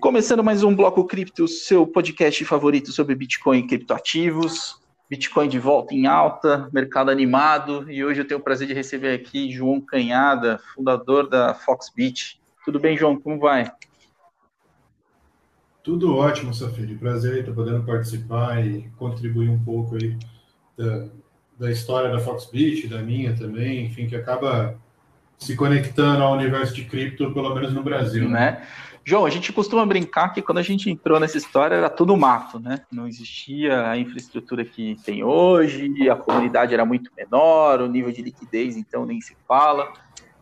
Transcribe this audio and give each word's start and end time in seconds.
começando 0.00 0.44
mais 0.44 0.62
um 0.62 0.74
Bloco 0.74 1.04
Cripto, 1.04 1.48
seu 1.48 1.86
podcast 1.86 2.44
favorito 2.44 2.92
sobre 2.92 3.14
Bitcoin 3.14 3.58
e 3.58 3.66
criptoativos. 3.66 4.80
Bitcoin 5.08 5.48
de 5.48 5.58
volta 5.58 5.94
em 5.94 6.06
alta, 6.06 6.68
mercado 6.72 7.10
animado, 7.10 7.90
e 7.90 8.04
hoje 8.04 8.20
eu 8.20 8.26
tenho 8.26 8.40
o 8.40 8.42
prazer 8.42 8.66
de 8.66 8.74
receber 8.74 9.14
aqui 9.14 9.50
João 9.52 9.80
Canhada, 9.80 10.60
fundador 10.74 11.28
da 11.28 11.54
Foxbit. 11.54 12.40
Tudo 12.64 12.80
bem, 12.80 12.96
João? 12.96 13.18
Como 13.18 13.38
vai? 13.38 13.70
Tudo 15.82 16.16
ótimo, 16.16 16.52
Safiri. 16.52 16.96
Prazer 16.96 17.38
estar 17.38 17.52
podendo 17.52 17.84
participar 17.84 18.66
e 18.66 18.90
contribuir 18.98 19.48
um 19.48 19.62
pouco 19.62 19.94
aí 19.94 20.16
da, 20.76 21.06
da 21.58 21.70
história 21.70 22.10
da 22.10 22.18
Foxbit, 22.18 22.88
da 22.88 23.00
minha 23.00 23.34
também, 23.36 23.86
enfim, 23.86 24.08
que 24.08 24.16
acaba 24.16 24.76
se 25.38 25.54
conectando 25.54 26.22
ao 26.22 26.32
universo 26.32 26.74
de 26.74 26.84
cripto, 26.84 27.32
pelo 27.32 27.54
menos 27.54 27.72
no 27.72 27.82
Brasil. 27.82 28.28
Né? 28.28 28.52
né? 28.52 28.66
João, 29.08 29.24
a 29.24 29.30
gente 29.30 29.52
costuma 29.52 29.86
brincar 29.86 30.30
que 30.30 30.42
quando 30.42 30.58
a 30.58 30.62
gente 30.62 30.90
entrou 30.90 31.20
nessa 31.20 31.38
história 31.38 31.76
era 31.76 31.88
tudo 31.88 32.16
mato, 32.16 32.58
né? 32.58 32.80
Não 32.90 33.06
existia 33.06 33.88
a 33.88 33.96
infraestrutura 33.96 34.64
que 34.64 34.96
tem 35.04 35.22
hoje, 35.22 36.10
a 36.10 36.16
comunidade 36.16 36.74
era 36.74 36.84
muito 36.84 37.08
menor, 37.16 37.80
o 37.80 37.86
nível 37.86 38.10
de 38.10 38.20
liquidez 38.20 38.76
então 38.76 39.06
nem 39.06 39.20
se 39.20 39.36
fala. 39.46 39.92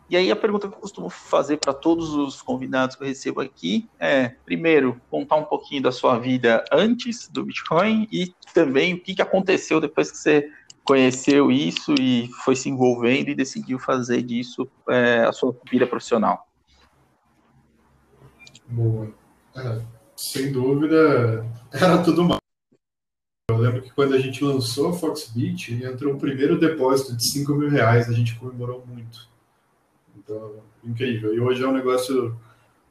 E 0.08 0.16
aí 0.16 0.30
a 0.30 0.36
pergunta 0.36 0.66
que 0.66 0.74
eu 0.74 0.78
costumo 0.78 1.10
fazer 1.10 1.58
para 1.58 1.74
todos 1.74 2.14
os 2.14 2.40
convidados 2.40 2.96
que 2.96 3.02
eu 3.02 3.06
recebo 3.06 3.42
aqui 3.42 3.86
é, 4.00 4.28
primeiro, 4.46 4.98
contar 5.10 5.36
um 5.36 5.44
pouquinho 5.44 5.82
da 5.82 5.92
sua 5.92 6.18
vida 6.18 6.64
antes 6.72 7.28
do 7.28 7.44
Bitcoin 7.44 8.08
e 8.10 8.34
também 8.54 8.94
o 8.94 9.00
que, 9.00 9.14
que 9.14 9.20
aconteceu 9.20 9.78
depois 9.78 10.10
que 10.10 10.16
você 10.16 10.50
conheceu 10.82 11.52
isso 11.52 11.94
e 12.00 12.30
foi 12.42 12.56
se 12.56 12.70
envolvendo 12.70 13.28
e 13.28 13.34
decidiu 13.34 13.78
fazer 13.78 14.22
disso 14.22 14.66
é, 14.88 15.26
a 15.28 15.32
sua 15.32 15.54
vida 15.70 15.86
profissional. 15.86 16.46
Boa. 18.74 19.08
É, 19.56 19.80
sem 20.16 20.50
dúvida, 20.50 21.46
era 21.72 22.02
tudo 22.02 22.24
mal. 22.24 22.38
Eu 23.48 23.58
lembro 23.58 23.82
que 23.82 23.92
quando 23.92 24.14
a 24.14 24.18
gente 24.18 24.42
lançou 24.42 24.88
a 24.88 24.92
Foxbit, 24.92 25.72
entrou 25.84 26.14
o 26.14 26.18
primeiro 26.18 26.58
depósito 26.58 27.16
de 27.16 27.24
5 27.30 27.54
mil 27.54 27.70
reais, 27.70 28.08
a 28.08 28.12
gente 28.12 28.34
comemorou 28.34 28.84
muito. 28.84 29.28
Então, 30.16 30.56
incrível. 30.82 31.32
E 31.32 31.38
hoje 31.38 31.62
é 31.62 31.68
um 31.68 31.72
negócio 31.72 32.36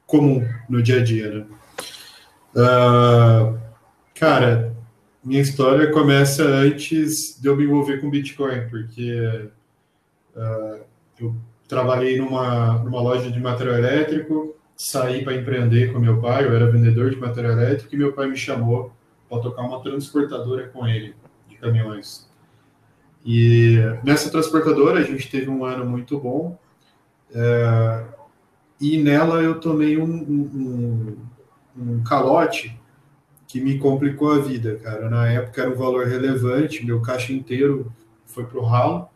comum 0.06 0.42
no 0.70 0.82
dia 0.82 1.00
a 1.00 1.04
dia, 1.04 1.30
né? 1.30 1.46
Uh, 2.56 3.60
cara, 4.14 4.74
minha 5.22 5.42
história 5.42 5.92
começa 5.92 6.44
antes 6.44 7.38
de 7.38 7.46
eu 7.46 7.56
me 7.56 7.64
envolver 7.64 8.00
com 8.00 8.08
Bitcoin, 8.08 8.70
porque 8.70 9.50
uh, 10.34 10.80
eu 11.20 11.36
trabalhei 11.68 12.18
numa, 12.18 12.78
numa 12.78 13.02
loja 13.02 13.30
de 13.30 13.38
material 13.38 13.76
elétrico, 13.76 14.56
saí 14.76 15.24
para 15.24 15.34
empreender 15.34 15.92
com 15.92 15.98
meu 15.98 16.20
pai, 16.20 16.44
eu 16.44 16.54
era 16.54 16.70
vendedor 16.70 17.10
de 17.10 17.16
material 17.16 17.52
elétrico 17.52 17.94
e 17.94 17.98
meu 17.98 18.12
pai 18.12 18.28
me 18.28 18.36
chamou 18.36 18.92
para 19.28 19.40
tocar 19.40 19.62
uma 19.62 19.82
transportadora 19.82 20.68
com 20.68 20.86
ele 20.86 21.14
de 21.48 21.56
caminhões. 21.56 22.28
E 23.24 23.78
nessa 24.02 24.30
transportadora 24.30 25.00
a 25.00 25.02
gente 25.02 25.30
teve 25.30 25.48
um 25.48 25.64
ano 25.64 25.84
muito 25.84 26.18
bom 26.18 26.58
é, 27.34 28.04
e 28.80 29.02
nela 29.02 29.42
eu 29.42 29.58
tomei 29.58 29.96
um, 29.96 30.04
um, 30.04 31.16
um, 31.76 32.02
calote 32.04 32.78
que 33.48 33.60
me 33.60 33.78
complicou 33.78 34.32
a 34.32 34.38
vida, 34.38 34.76
cara. 34.76 35.08
Na 35.08 35.28
época 35.28 35.62
era 35.62 35.70
um 35.70 35.76
valor 35.76 36.06
relevante, 36.06 36.84
meu 36.84 37.00
caixa 37.00 37.32
inteiro 37.32 37.90
foi 38.26 38.44
para 38.44 38.58
o 38.58 38.64
ralo 38.64 39.08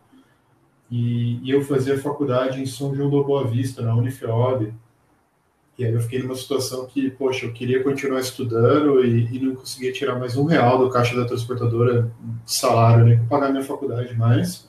e, 0.91 1.39
e, 1.43 1.51
eu 1.51 1.63
fazia 1.63 1.99
faculdade 1.99 2.63
em 2.63 2.67
São 2.67 2.95
João 2.95 3.11
do 3.11 3.23
Boa 3.23 3.47
Vista, 3.47 3.83
na 3.83 3.95
Unifeob, 3.95 4.73
e 5.79 5.85
aí 5.85 5.93
eu 5.93 6.01
fiquei 6.01 6.21
numa 6.21 6.35
situação 6.35 6.87
que, 6.87 7.09
poxa, 7.09 7.47
eu 7.47 7.53
queria 7.53 7.85
continuar 7.85 8.19
estudando 8.19 9.05
e, 9.05 9.29
e 9.33 9.39
não 9.39 9.55
conseguia 9.55 9.93
tirar 9.93 10.19
mais 10.19 10.37
um 10.37 10.45
real 10.45 10.77
do 10.77 10.91
caixa 10.91 11.15
da 11.15 11.25
transportadora, 11.25 12.11
salário, 12.45 13.05
nem 13.05 13.15
né, 13.15 13.25
para 13.29 13.39
pagar 13.39 13.53
minha 13.53 13.63
faculdade 13.63 14.13
mais. 14.17 14.69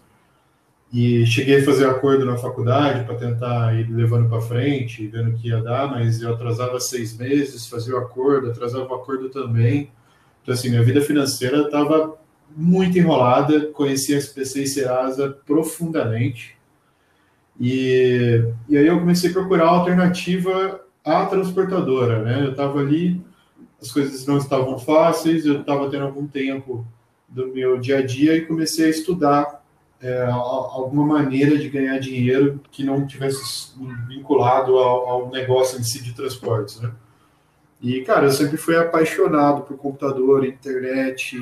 E 0.93 1.25
cheguei 1.25 1.61
a 1.61 1.65
fazer 1.65 1.87
acordo 1.87 2.25
na 2.25 2.37
faculdade 2.37 3.05
para 3.05 3.15
tentar 3.15 3.73
ir 3.75 3.89
levando 3.91 4.29
para 4.29 4.39
frente, 4.39 5.07
vendo 5.07 5.31
o 5.31 5.33
que 5.33 5.47
ia 5.47 5.61
dar, 5.63 5.89
mas 5.89 6.21
eu 6.21 6.31
atrasava 6.31 6.79
seis 6.79 7.17
meses, 7.17 7.67
fazia 7.67 7.95
o 7.95 7.97
acordo, 7.97 8.51
atrasava 8.51 8.85
o 8.85 8.95
acordo 8.95 9.29
também. 9.29 9.91
Então, 10.43 10.53
assim, 10.53 10.69
minha 10.69 10.83
vida 10.83 11.01
financeira 11.01 11.61
estava 11.61 12.17
muito 12.55 12.99
enrolada, 12.99 13.67
conhecia 13.67 14.17
SPC 14.17 14.61
e 14.61 14.67
Serasa 14.67 15.29
profundamente. 15.43 16.55
E, 17.59 18.43
e 18.67 18.77
aí 18.77 18.85
eu 18.85 18.99
comecei 18.99 19.31
a 19.31 19.33
procurar 19.33 19.67
alternativa 19.67 20.81
a 21.03 21.25
transportadora, 21.25 22.21
né? 22.21 22.45
Eu 22.45 22.51
estava 22.51 22.79
ali, 22.79 23.21
as 23.81 23.91
coisas 23.91 24.25
não 24.25 24.37
estavam 24.37 24.77
fáceis, 24.77 25.45
eu 25.45 25.61
estava 25.61 25.89
tendo 25.89 26.05
algum 26.05 26.27
tempo 26.27 26.85
do 27.27 27.47
meu 27.47 27.79
dia 27.79 27.99
a 27.99 28.05
dia 28.05 28.35
e 28.35 28.45
comecei 28.45 28.87
a 28.87 28.89
estudar 28.89 29.63
é, 30.01 30.23
alguma 30.23 31.05
maneira 31.05 31.57
de 31.57 31.69
ganhar 31.69 31.99
dinheiro 31.99 32.61
que 32.71 32.83
não 32.83 33.05
tivesse 33.05 33.73
vinculado 34.07 34.77
ao, 34.77 35.09
ao, 35.09 35.29
negócio 35.29 35.79
em 35.79 35.83
si 35.83 36.01
de 36.01 36.13
transportes, 36.13 36.79
né? 36.79 36.91
E, 37.81 38.01
cara, 38.01 38.27
eu 38.27 38.31
sempre 38.31 38.57
fui 38.57 38.75
apaixonado 38.75 39.61
por 39.61 39.77
computador, 39.77 40.45
internet, 40.45 41.37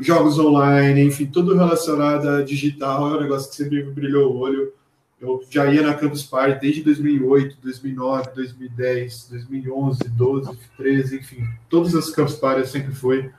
jogos 0.00 0.38
online, 0.38 1.02
enfim, 1.02 1.26
tudo 1.26 1.56
relacionado 1.56 2.28
a 2.28 2.42
digital 2.42 3.08
é 3.12 3.16
um 3.16 3.20
negócio 3.20 3.50
que 3.50 3.56
sempre 3.56 3.82
brilhou 3.82 4.32
o 4.32 4.38
olho. 4.38 4.72
Eu 5.20 5.42
já 5.48 5.72
ia 5.72 5.82
na 5.82 5.94
Campus 5.94 6.22
Party 6.22 6.60
desde 6.60 6.82
2008, 6.82 7.58
2009, 7.62 8.30
2010, 8.34 9.28
2011, 9.30 10.08
12, 10.08 10.58
13, 10.76 11.16
enfim, 11.16 11.48
todas 11.68 11.94
as 11.94 12.10
Campus 12.10 12.34
Party 12.34 12.60
eu 12.60 12.66
sempre 12.66 12.94
fui, 12.94 13.30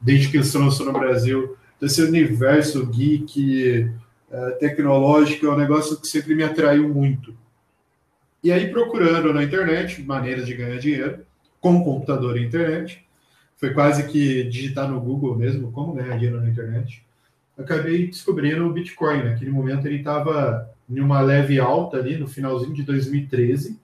desde 0.00 0.28
que 0.28 0.36
eles 0.36 0.52
lançou 0.54 0.86
no 0.86 0.92
Brasil. 0.92 1.56
Esse 1.80 2.02
universo 2.02 2.86
geek, 2.86 3.90
uh, 4.30 4.58
tecnológico, 4.60 5.46
é 5.46 5.50
um 5.50 5.58
negócio 5.58 6.00
que 6.00 6.06
sempre 6.06 6.34
me 6.34 6.44
atraiu 6.44 6.88
muito. 6.88 7.34
E 8.42 8.52
aí, 8.52 8.70
procurando 8.70 9.32
na 9.32 9.42
internet 9.42 10.02
maneiras 10.02 10.46
de 10.46 10.54
ganhar 10.54 10.78
dinheiro, 10.78 11.24
com 11.60 11.82
computador 11.82 12.36
e 12.36 12.44
internet, 12.44 13.04
foi 13.56 13.72
quase 13.72 14.08
que 14.08 14.42
digitar 14.44 14.90
no 14.90 15.00
Google 15.00 15.36
mesmo 15.36 15.70
como 15.70 15.94
ganhar 15.94 16.16
dinheiro 16.16 16.40
na 16.40 16.48
internet. 16.48 17.04
Acabei 17.56 18.06
descobrindo 18.06 18.66
o 18.66 18.72
Bitcoin. 18.72 19.24
Naquele 19.24 19.50
momento 19.50 19.86
ele 19.86 19.98
estava 19.98 20.70
em 20.88 21.00
uma 21.00 21.20
leve 21.20 21.58
alta 21.58 21.98
ali 21.98 22.16
no 22.16 22.26
finalzinho 22.26 22.74
de 22.74 22.82
2013, 22.82 23.80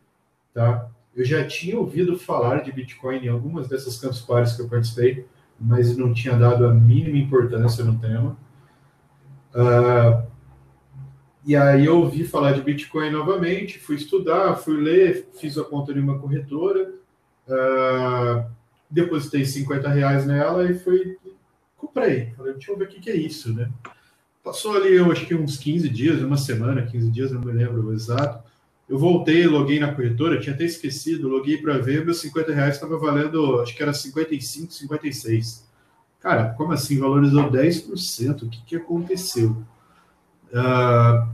tá? 0.52 0.88
Eu 1.14 1.24
já 1.24 1.44
tinha 1.44 1.78
ouvido 1.78 2.18
falar 2.18 2.62
de 2.62 2.70
Bitcoin 2.70 3.24
em 3.24 3.28
algumas 3.28 3.68
dessas 3.68 3.98
campus 3.98 4.20
parties 4.20 4.54
que 4.54 4.62
eu 4.62 4.68
participei, 4.68 5.26
mas 5.58 5.96
não 5.96 6.14
tinha 6.14 6.36
dado 6.36 6.66
a 6.66 6.72
mínima 6.72 7.18
importância 7.18 7.84
no 7.84 7.98
tema. 7.98 8.36
Uh, 9.54 10.26
e 11.44 11.56
aí 11.56 11.86
eu 11.86 11.98
ouvi 11.98 12.24
falar 12.24 12.52
de 12.52 12.60
Bitcoin 12.60 13.10
novamente, 13.10 13.78
fui 13.78 13.96
estudar, 13.96 14.54
fui 14.56 14.76
ler, 14.76 15.28
fiz 15.40 15.56
a 15.58 15.64
conta 15.64 15.92
de 15.92 15.98
uma 15.98 16.18
corretora, 16.18 16.92
uh, 17.48 18.44
depositei 18.90 19.44
50 19.44 19.88
reais 19.88 20.26
nela 20.26 20.70
e 20.70 20.78
fui 20.78 21.16
comprei. 21.88 22.32
Falei, 22.36 22.52
deixa 22.52 22.70
eu 22.70 22.76
ver 22.76 22.84
o 22.84 22.88
que, 22.88 23.00
que 23.00 23.10
é 23.10 23.16
isso, 23.16 23.52
né? 23.52 23.70
Passou 24.42 24.76
ali, 24.76 24.94
eu 24.94 25.10
acho 25.10 25.26
que 25.26 25.34
uns 25.34 25.56
15 25.58 25.88
dias, 25.88 26.22
uma 26.22 26.36
semana, 26.36 26.86
15 26.86 27.10
dias, 27.10 27.32
não 27.32 27.40
me 27.40 27.52
lembro 27.52 27.86
o 27.86 27.92
exato. 27.92 28.46
Eu 28.88 28.98
voltei, 28.98 29.46
loguei 29.46 29.78
na 29.78 29.92
corretora, 29.92 30.40
tinha 30.40 30.54
até 30.54 30.64
esquecido, 30.64 31.28
loguei 31.28 31.58
para 31.58 31.76
ver, 31.76 32.04
meus 32.04 32.20
50 32.20 32.54
reais 32.54 32.74
estava 32.74 32.96
valendo, 32.96 33.60
acho 33.60 33.76
que 33.76 33.82
era 33.82 33.92
55, 33.92 34.72
56. 34.72 35.68
Cara, 36.20 36.54
como 36.54 36.72
assim? 36.72 36.98
Valorizou 36.98 37.50
10%. 37.50 38.42
O 38.42 38.48
que, 38.48 38.64
que 38.64 38.76
aconteceu? 38.76 39.62
Uh, 40.50 41.28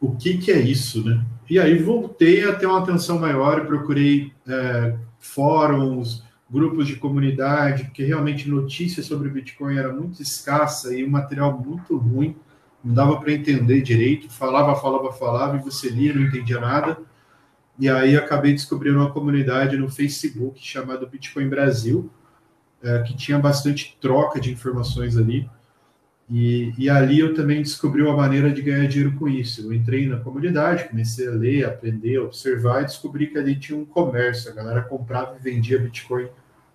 o 0.00 0.14
que, 0.16 0.38
que 0.38 0.52
é 0.52 0.60
isso, 0.60 1.04
né? 1.04 1.24
E 1.50 1.58
aí 1.58 1.78
voltei 1.78 2.44
a 2.48 2.54
ter 2.54 2.66
uma 2.66 2.78
atenção 2.78 3.18
maior 3.18 3.58
e 3.58 3.66
procurei 3.66 4.32
é, 4.46 4.96
fóruns, 5.18 6.24
grupos 6.52 6.86
de 6.86 6.96
comunidade, 6.96 7.84
porque 7.84 8.04
realmente 8.04 8.48
notícias 8.48 9.06
sobre 9.06 9.30
Bitcoin 9.30 9.78
era 9.78 9.90
muito 9.90 10.20
escassa 10.20 10.94
e 10.94 11.02
o 11.02 11.10
material 11.10 11.58
muito 11.58 11.96
ruim, 11.96 12.36
não 12.84 12.92
dava 12.94 13.18
para 13.18 13.32
entender 13.32 13.80
direito, 13.80 14.30
falava, 14.30 14.78
falava, 14.78 15.10
falava, 15.12 15.56
e 15.56 15.60
você 15.60 15.88
lia, 15.88 16.12
não 16.12 16.22
entendia 16.22 16.60
nada. 16.60 16.98
E 17.78 17.88
aí 17.88 18.16
acabei 18.16 18.52
descobrindo 18.52 18.98
uma 18.98 19.10
comunidade 19.10 19.78
no 19.78 19.88
Facebook 19.88 20.60
chamada 20.62 21.06
Bitcoin 21.06 21.48
Brasil, 21.48 22.10
é, 22.82 22.98
que 23.02 23.16
tinha 23.16 23.38
bastante 23.38 23.96
troca 23.98 24.38
de 24.38 24.52
informações 24.52 25.16
ali. 25.16 25.48
E, 26.28 26.72
e, 26.76 26.88
ali 26.88 27.18
eu 27.20 27.34
também 27.34 27.62
descobri 27.62 28.02
uma 28.02 28.16
maneira 28.16 28.50
de 28.50 28.62
ganhar 28.62 28.86
dinheiro 28.86 29.16
com 29.16 29.28
isso. 29.28 29.62
Eu 29.62 29.72
entrei 29.72 30.06
na 30.06 30.18
comunidade, 30.18 30.88
comecei 30.88 31.28
a 31.28 31.30
ler, 31.30 31.64
aprender, 31.64 32.18
observar 32.18 32.82
e 32.82 32.86
descobri 32.86 33.26
que 33.28 33.38
ali 33.38 33.58
tinha 33.58 33.78
um 33.78 33.84
comércio. 33.84 34.50
A 34.50 34.54
galera 34.54 34.82
comprava 34.82 35.36
e 35.38 35.42
vendia 35.42 35.78
Bitcoin 35.78 36.28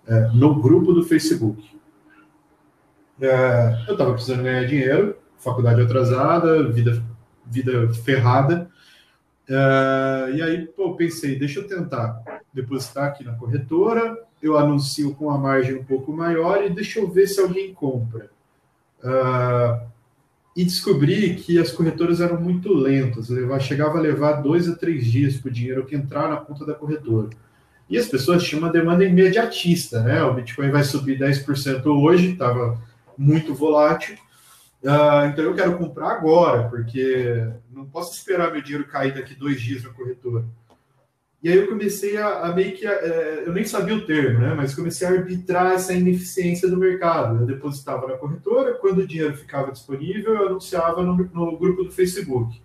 é, 0.07 0.29
no 0.33 0.61
grupo 0.61 0.93
do 0.93 1.03
Facebook. 1.03 1.77
É, 3.19 3.85
eu 3.87 3.93
estava 3.93 4.13
precisando 4.13 4.43
ganhar 4.43 4.65
dinheiro, 4.65 5.17
faculdade 5.37 5.81
atrasada, 5.81 6.69
vida, 6.69 7.03
vida 7.45 7.93
ferrada. 7.93 8.69
É, 9.49 10.31
e 10.35 10.41
aí, 10.41 10.67
pô, 10.67 10.95
pensei, 10.95 11.37
deixa 11.37 11.59
eu 11.59 11.67
tentar. 11.67 12.23
depositar 12.53 13.05
aqui 13.05 13.23
na 13.23 13.33
corretora, 13.33 14.17
eu 14.41 14.57
anuncio 14.57 15.13
com 15.15 15.25
uma 15.25 15.37
margem 15.37 15.75
um 15.75 15.83
pouco 15.83 16.11
maior 16.11 16.63
e 16.63 16.69
deixa 16.69 16.99
eu 16.99 17.09
ver 17.09 17.27
se 17.27 17.39
alguém 17.39 17.73
compra. 17.73 18.29
Uh, 19.03 19.87
e 20.55 20.63
descobri 20.63 21.35
que 21.35 21.59
as 21.59 21.71
corretoras 21.71 22.19
eram 22.19 22.41
muito 22.41 22.73
lentas, 22.73 23.29
levar, 23.29 23.59
chegava 23.59 23.99
a 23.99 24.01
levar 24.01 24.41
dois 24.41 24.67
a 24.67 24.75
três 24.75 25.05
dias 25.05 25.37
para 25.37 25.49
o 25.49 25.53
dinheiro 25.53 25.85
que 25.85 25.95
entrar 25.95 26.29
na 26.29 26.37
conta 26.37 26.65
da 26.65 26.73
corretora. 26.73 27.29
E 27.89 27.97
as 27.97 28.07
pessoas 28.07 28.43
tinham 28.43 28.61
uma 28.61 28.71
demanda 28.71 29.05
imediatista, 29.05 30.01
né? 30.01 30.21
O 30.23 30.33
Bitcoin 30.33 30.69
vai 30.69 30.83
subir 30.83 31.19
10% 31.19 31.85
hoje, 31.85 32.31
estava 32.31 32.79
muito 33.17 33.53
volátil, 33.53 34.15
uh, 34.83 35.25
então 35.27 35.43
eu 35.43 35.55
quero 35.55 35.77
comprar 35.77 36.11
agora, 36.11 36.67
porque 36.69 37.47
não 37.71 37.85
posso 37.85 38.13
esperar 38.13 38.51
meu 38.51 38.61
dinheiro 38.61 38.87
cair 38.87 39.13
daqui 39.13 39.33
dois 39.33 39.61
dias 39.61 39.83
na 39.83 39.89
corretora. 39.89 40.45
E 41.41 41.49
aí 41.49 41.57
eu 41.57 41.67
comecei 41.67 42.17
a, 42.17 42.47
a 42.47 42.53
meio 42.53 42.75
que. 42.75 42.85
A, 42.85 42.91
é, 42.91 43.43
eu 43.45 43.53
nem 43.53 43.63
sabia 43.63 43.95
o 43.95 44.05
termo, 44.05 44.39
né? 44.39 44.53
Mas 44.55 44.73
comecei 44.73 45.07
a 45.07 45.11
arbitrar 45.11 45.73
essa 45.73 45.93
ineficiência 45.93 46.67
do 46.67 46.77
mercado. 46.77 47.41
Eu 47.41 47.45
depositava 47.45 48.07
na 48.07 48.17
corretora, 48.17 48.73
quando 48.73 48.99
o 48.99 49.07
dinheiro 49.07 49.37
ficava 49.37 49.71
disponível, 49.71 50.33
eu 50.33 50.47
anunciava 50.47 51.03
no, 51.03 51.15
no 51.15 51.57
grupo 51.57 51.83
do 51.83 51.91
Facebook. 51.91 52.59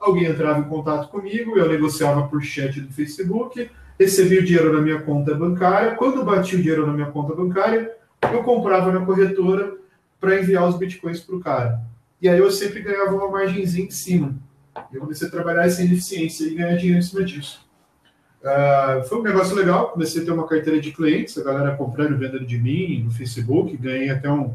Alguém 0.00 0.24
entrava 0.24 0.58
em 0.58 0.68
contato 0.68 1.10
comigo, 1.10 1.56
eu 1.56 1.68
negociava 1.68 2.26
por 2.26 2.42
chat 2.42 2.80
do 2.80 2.92
Facebook, 2.92 3.70
recebia 3.98 4.40
o 4.40 4.44
dinheiro 4.44 4.72
na 4.72 4.80
minha 4.80 5.00
conta 5.00 5.34
bancária. 5.34 5.94
Quando 5.94 6.24
batia 6.24 6.58
o 6.58 6.62
dinheiro 6.62 6.86
na 6.86 6.92
minha 6.92 7.10
conta 7.10 7.34
bancária, 7.34 7.92
eu 8.32 8.42
comprava 8.42 8.92
na 8.92 9.04
corretora 9.04 9.76
para 10.20 10.40
enviar 10.40 10.68
os 10.68 10.76
bitcoins 10.76 11.20
para 11.20 11.36
o 11.36 11.40
cara. 11.40 11.80
E 12.20 12.28
aí 12.28 12.38
eu 12.38 12.50
sempre 12.50 12.80
ganhava 12.80 13.14
uma 13.14 13.30
margenzinha 13.30 13.86
em 13.86 13.90
cima. 13.90 14.34
Eu 14.92 15.00
comecei 15.00 15.28
a 15.28 15.30
trabalhar 15.30 15.66
essa 15.66 15.82
ineficiência 15.82 16.44
e 16.44 16.54
ganhar 16.54 16.76
dinheiro 16.76 16.98
em 16.98 17.02
cima 17.02 17.22
disso. 17.22 17.64
Uh, 18.42 19.02
foi 19.04 19.18
um 19.18 19.22
negócio 19.22 19.56
legal, 19.56 19.90
comecei 19.90 20.20
a 20.20 20.24
ter 20.24 20.30
uma 20.30 20.46
carteira 20.46 20.78
de 20.78 20.92
clientes, 20.92 21.38
a 21.38 21.42
galera 21.42 21.76
comprando 21.76 22.18
vendendo 22.18 22.44
de 22.44 22.58
mim 22.58 23.02
no 23.02 23.10
Facebook, 23.10 23.74
ganhei 23.78 24.10
até 24.10 24.30
um, 24.30 24.54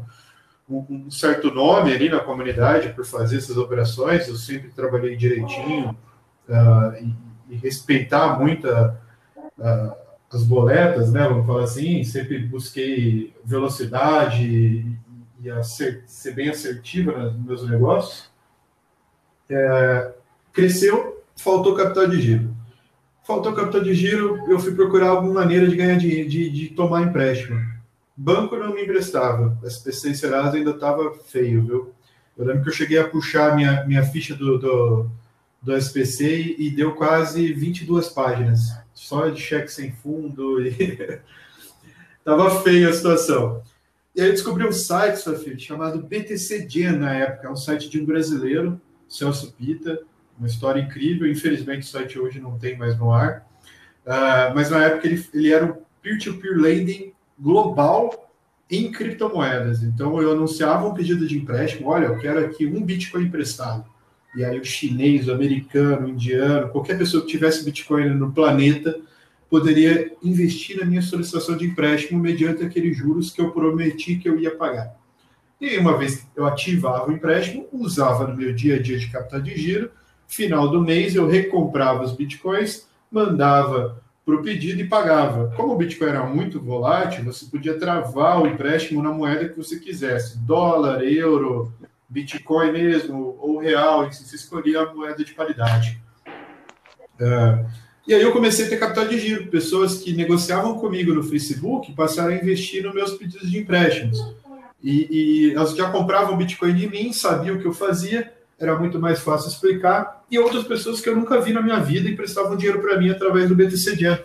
um, 0.68 0.86
um, 0.88 1.10
certo 1.10 1.52
nome 1.52 1.92
ali 1.92 2.08
na 2.08 2.20
comunidade 2.20 2.90
por 2.90 3.04
fazer 3.04 3.38
essas 3.38 3.56
operações, 3.56 4.28
eu 4.28 4.36
sempre 4.36 4.70
trabalhei 4.70 5.16
direitinho 5.16 5.90
uh, 6.48 6.94
e, 7.02 7.54
e, 7.54 7.56
respeitar 7.56 8.38
muito 8.38 8.68
a, 8.70 8.96
a, 9.60 9.96
as 10.32 10.44
boletas, 10.44 11.12
né, 11.12 11.28
vamos 11.28 11.46
falar 11.46 11.64
assim, 11.64 12.02
sempre 12.04 12.38
busquei 12.38 13.34
velocidade 13.44 14.44
e, 14.44 14.96
e 15.42 15.64
ser, 15.64 16.04
ser, 16.06 16.34
bem 16.34 16.48
assertiva 16.48 17.12
nos 17.12 17.44
meus 17.44 17.68
negócios. 17.68 18.30
É, 19.48 20.12
cresceu, 20.52 21.22
faltou 21.36 21.74
capital 21.74 22.06
de 22.06 22.20
giro 22.20 22.60
faltou 23.30 23.52
capital 23.52 23.80
de 23.80 23.94
giro, 23.94 24.44
eu 24.48 24.58
fui 24.58 24.74
procurar 24.74 25.10
alguma 25.10 25.34
maneira 25.34 25.68
de 25.68 25.76
ganhar 25.76 25.96
dinheiro, 25.96 26.28
de, 26.28 26.50
de 26.50 26.68
tomar 26.70 27.02
empréstimo. 27.02 27.60
Banco 28.16 28.56
não 28.56 28.74
me 28.74 28.82
emprestava, 28.82 29.56
SPC 29.62 30.10
e 30.10 30.14
Serasa 30.16 30.56
ainda 30.56 30.72
estava 30.72 31.14
feio, 31.14 31.62
viu? 31.64 31.94
Eu 32.36 32.44
lembro 32.44 32.64
que 32.64 32.70
eu 32.70 32.74
cheguei 32.74 32.98
a 32.98 33.08
puxar 33.08 33.54
minha, 33.54 33.84
minha 33.86 34.02
ficha 34.02 34.34
do, 34.34 34.58
do, 34.58 35.10
do 35.62 35.76
SPC 35.76 36.56
e, 36.58 36.70
deu 36.70 36.96
quase 36.96 37.52
22 37.52 38.08
páginas, 38.08 38.76
só 39.00 39.30
de 39.30 39.40
cheque 39.40 39.72
sem 39.72 39.90
fundo 39.90 40.60
e 40.60 41.20
tava 42.22 42.62
feia 42.62 42.90
a 42.90 42.92
situação. 42.92 43.62
E 44.14 44.20
aí 44.20 44.28
eu 44.28 44.32
descobri 44.32 44.66
um 44.66 44.72
site, 44.72 45.16
Sofia, 45.16 45.58
chamado 45.58 46.02
BTC 46.02 46.68
Gen 46.68 46.98
na 46.98 47.14
época, 47.14 47.48
é 47.48 47.50
um 47.50 47.56
site 47.56 47.88
de 47.88 47.98
um 47.98 48.04
brasileiro, 48.04 48.78
Celso 49.08 49.52
Pita, 49.52 49.98
uma 50.38 50.46
história 50.46 50.80
incrível. 50.82 51.26
Infelizmente, 51.26 51.84
o 51.84 51.86
site 51.86 52.18
hoje 52.18 52.40
não 52.40 52.58
tem 52.58 52.76
mais 52.76 52.98
no 52.98 53.10
ar. 53.10 53.46
Uh, 54.04 54.54
mas 54.54 54.68
na 54.68 54.84
época 54.84 55.06
ele, 55.06 55.26
ele 55.32 55.50
era 55.50 55.64
um 55.64 55.76
peer-to-peer 56.02 56.58
lending 56.58 57.14
global 57.38 58.30
em 58.70 58.92
criptomoedas. 58.92 59.82
Então 59.82 60.20
eu 60.20 60.32
anunciava 60.32 60.86
um 60.86 60.92
pedido 60.92 61.26
de 61.26 61.38
empréstimo, 61.38 61.88
olha, 61.88 62.06
eu 62.06 62.18
quero 62.18 62.44
aqui 62.44 62.66
um 62.66 62.82
Bitcoin 62.82 63.24
emprestado. 63.24 63.86
E 64.34 64.44
aí 64.44 64.58
o 64.58 64.64
chinês, 64.64 65.28
o 65.28 65.32
americano, 65.32 66.06
o 66.06 66.10
indiano, 66.10 66.68
qualquer 66.68 66.96
pessoa 66.96 67.22
que 67.24 67.30
tivesse 67.30 67.64
Bitcoin 67.64 68.10
no 68.10 68.32
planeta 68.32 69.00
poderia 69.48 70.12
investir 70.22 70.78
na 70.78 70.84
minha 70.84 71.02
solicitação 71.02 71.56
de 71.56 71.66
empréstimo 71.66 72.20
mediante 72.20 72.62
aqueles 72.62 72.96
juros 72.96 73.30
que 73.30 73.40
eu 73.40 73.50
prometi 73.50 74.16
que 74.16 74.28
eu 74.28 74.38
ia 74.38 74.54
pagar. 74.54 74.94
E 75.60 75.76
uma 75.76 75.98
vez 75.98 76.26
eu 76.36 76.46
ativava 76.46 77.10
o 77.10 77.12
empréstimo, 77.12 77.66
usava 77.72 78.28
no 78.28 78.36
meu 78.36 78.54
dia 78.54 78.76
a 78.76 78.82
dia 78.82 78.96
de 78.96 79.10
capital 79.10 79.40
de 79.40 79.56
giro, 79.56 79.90
final 80.28 80.68
do 80.68 80.80
mês 80.80 81.16
eu 81.16 81.26
recomprava 81.26 82.04
os 82.04 82.12
bitcoins, 82.12 82.86
mandava 83.10 84.00
para 84.24 84.34
o 84.36 84.42
pedido 84.42 84.80
e 84.80 84.86
pagava. 84.86 85.52
Como 85.56 85.74
o 85.74 85.76
Bitcoin 85.76 86.08
era 86.08 86.24
muito 86.24 86.60
volátil, 86.60 87.24
você 87.24 87.46
podia 87.46 87.78
travar 87.78 88.40
o 88.40 88.46
empréstimo 88.46 89.02
na 89.02 89.10
moeda 89.10 89.48
que 89.48 89.56
você 89.56 89.78
quisesse, 89.78 90.38
dólar, 90.38 91.02
euro, 91.02 91.72
Bitcoin 92.10 92.72
mesmo, 92.72 93.38
ou 93.40 93.58
real, 93.58 94.08
e 94.08 94.12
você 94.12 94.34
escolhia 94.34 94.82
a 94.82 94.92
moeda 94.92 95.24
de 95.24 95.32
paridade. 95.32 96.02
Uh, 97.20 97.64
e 98.06 98.12
aí 98.12 98.22
eu 98.22 98.32
comecei 98.32 98.66
a 98.66 98.68
ter 98.68 98.78
capital 98.78 99.06
de 99.06 99.18
giro. 99.20 99.46
Pessoas 99.46 99.98
que 99.98 100.12
negociavam 100.12 100.76
comigo 100.76 101.14
no 101.14 101.22
Facebook 101.22 101.92
passaram 101.92 102.30
a 102.30 102.34
investir 102.34 102.82
nos 102.82 102.92
meus 102.92 103.12
pedidos 103.12 103.48
de 103.48 103.58
empréstimos. 103.58 104.18
E, 104.82 105.06
e 105.10 105.54
elas 105.54 105.76
já 105.76 105.88
compravam 105.90 106.36
Bitcoin 106.36 106.74
de 106.74 106.88
mim, 106.88 107.12
sabiam 107.12 107.56
o 107.56 107.60
que 107.60 107.66
eu 107.66 107.72
fazia, 107.72 108.32
era 108.58 108.76
muito 108.76 108.98
mais 108.98 109.20
fácil 109.20 109.48
explicar, 109.48 110.24
e 110.30 110.38
outras 110.38 110.64
pessoas 110.64 111.00
que 111.00 111.08
eu 111.08 111.14
nunca 111.14 111.40
vi 111.40 111.52
na 111.52 111.62
minha 111.62 111.78
vida 111.78 112.08
e 112.08 112.16
prestavam 112.16 112.56
dinheiro 112.56 112.80
para 112.80 112.98
mim 112.98 113.10
através 113.10 113.48
do 113.48 113.54
BTC 113.54 113.96
Jam. 113.96 114.18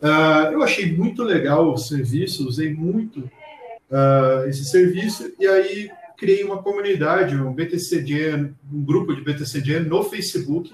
Uh, 0.00 0.52
eu 0.52 0.62
achei 0.62 0.92
muito 0.96 1.22
legal 1.22 1.72
o 1.72 1.76
serviço, 1.76 2.48
usei 2.48 2.72
muito 2.72 3.20
uh, 3.20 4.48
esse 4.48 4.64
serviço, 4.64 5.32
e 5.38 5.46
aí 5.46 5.90
criei 6.16 6.44
uma 6.44 6.62
comunidade, 6.62 7.36
um 7.36 7.52
BTC 7.52 8.06
Jam, 8.06 8.54
um 8.72 8.84
grupo 8.84 9.14
de 9.14 9.22
BTC 9.22 9.64
Jam 9.64 9.84
no 9.84 10.02
Facebook, 10.04 10.72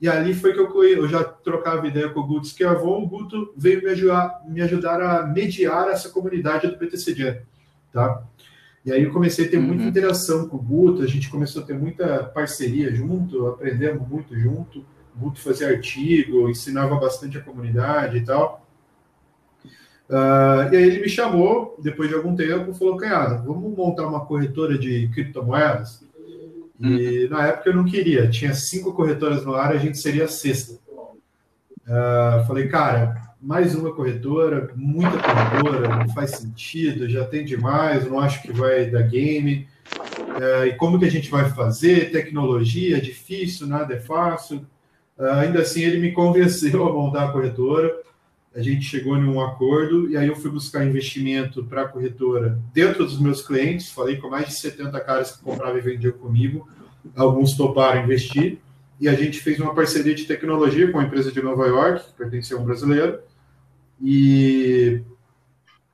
e 0.00 0.08
ali 0.08 0.34
foi 0.34 0.52
que 0.52 0.60
eu, 0.60 0.84
eu 0.84 1.08
já 1.08 1.24
trocava 1.24 1.86
ideia 1.86 2.08
com 2.10 2.20
o 2.20 2.26
Guto 2.26 2.46
Schiavon, 2.46 3.02
o 3.02 3.08
Guto 3.08 3.54
veio 3.56 3.82
me 3.82 3.90
ajudar, 3.90 4.42
me 4.46 4.60
ajudar 4.60 5.00
a 5.00 5.26
mediar 5.26 5.88
essa 5.88 6.10
comunidade 6.10 6.66
do 6.66 6.76
BTC 6.76 7.14
Jam, 7.14 7.38
tá? 7.92 8.22
E 8.84 8.92
aí 8.92 9.02
eu 9.02 9.12
comecei 9.12 9.46
a 9.46 9.48
ter 9.48 9.58
muita 9.58 9.82
uhum. 9.82 9.88
interação 9.88 10.46
com 10.46 10.58
o 10.58 10.62
Guto, 10.62 11.02
a 11.02 11.06
gente 11.06 11.30
começou 11.30 11.62
a 11.62 11.64
ter 11.64 11.72
muita 11.72 12.24
parceria 12.24 12.94
junto, 12.94 13.46
aprendemos 13.46 14.06
muito 14.06 14.38
junto. 14.38 14.84
O 15.16 15.18
Guto 15.18 15.40
fazia 15.40 15.68
artigo, 15.68 16.50
ensinava 16.50 16.96
bastante 16.96 17.38
a 17.38 17.40
comunidade 17.40 18.18
e 18.18 18.24
tal. 18.24 18.63
Uh, 20.08 20.72
e 20.72 20.76
aí 20.76 20.82
ele 20.82 21.00
me 21.00 21.08
chamou, 21.08 21.78
depois 21.82 22.08
de 22.08 22.14
algum 22.14 22.36
tempo, 22.36 22.74
falou, 22.74 22.96
Canhada, 22.96 23.36
vamos 23.38 23.76
montar 23.76 24.06
uma 24.06 24.24
corretora 24.24 24.78
de 24.78 25.08
criptomoedas? 25.08 26.04
E 26.80 27.24
uhum. 27.24 27.30
na 27.30 27.46
época 27.46 27.70
eu 27.70 27.76
não 27.76 27.84
queria, 27.84 28.28
tinha 28.28 28.52
cinco 28.52 28.92
corretoras 28.92 29.44
no 29.44 29.54
ar, 29.54 29.72
a 29.72 29.78
gente 29.78 29.98
seria 29.98 30.24
a 30.24 30.28
sexta. 30.28 30.78
Uh, 31.86 32.46
falei, 32.46 32.68
cara, 32.68 33.24
mais 33.40 33.74
uma 33.74 33.94
corretora, 33.94 34.70
muita 34.74 35.18
corretora, 35.18 35.96
não 35.96 36.08
faz 36.14 36.30
sentido, 36.30 37.08
já 37.08 37.26
tem 37.26 37.44
demais, 37.44 38.08
não 38.08 38.18
acho 38.18 38.42
que 38.42 38.52
vai 38.52 38.86
dar 38.86 39.02
game. 39.02 39.68
É, 40.40 40.68
e 40.68 40.74
como 40.76 40.98
que 40.98 41.04
a 41.04 41.10
gente 41.10 41.30
vai 41.30 41.50
fazer? 41.50 42.10
Tecnologia, 42.10 43.00
difícil, 43.00 43.66
nada 43.66 43.94
é 43.94 44.00
fácil. 44.00 44.66
É, 45.18 45.30
ainda 45.30 45.60
assim, 45.60 45.82
ele 45.82 45.98
me 45.98 46.12
convenceu 46.12 46.88
a 46.88 46.92
montar 46.92 47.24
a 47.24 47.32
corretora. 47.32 47.94
A 48.54 48.62
gente 48.62 48.84
chegou 48.84 49.16
em 49.16 49.24
um 49.24 49.40
acordo 49.40 50.08
e 50.08 50.16
aí 50.16 50.28
eu 50.28 50.36
fui 50.36 50.50
buscar 50.50 50.84
investimento 50.84 51.64
para 51.64 51.82
a 51.82 51.88
corretora 51.88 52.58
dentro 52.72 53.04
dos 53.04 53.18
meus 53.18 53.44
clientes. 53.44 53.90
Falei 53.90 54.16
com 54.16 54.30
mais 54.30 54.48
de 54.48 54.54
70 54.54 55.00
caras 55.00 55.32
que 55.32 55.42
compravam 55.42 55.76
e 55.78 55.80
vendiam 55.80 56.12
comigo. 56.12 56.68
Alguns 57.16 57.54
toparam 57.54 58.04
investir. 58.04 58.58
E 59.00 59.08
a 59.08 59.14
gente 59.14 59.40
fez 59.40 59.58
uma 59.58 59.74
parceria 59.74 60.14
de 60.14 60.24
tecnologia 60.24 60.90
com 60.90 60.98
uma 60.98 61.06
empresa 61.06 61.32
de 61.32 61.42
Nova 61.42 61.66
York, 61.66 62.06
que 62.06 62.12
pertencia 62.12 62.56
a 62.56 62.60
um 62.60 62.64
brasileiro 62.64 63.18
e, 64.00 65.02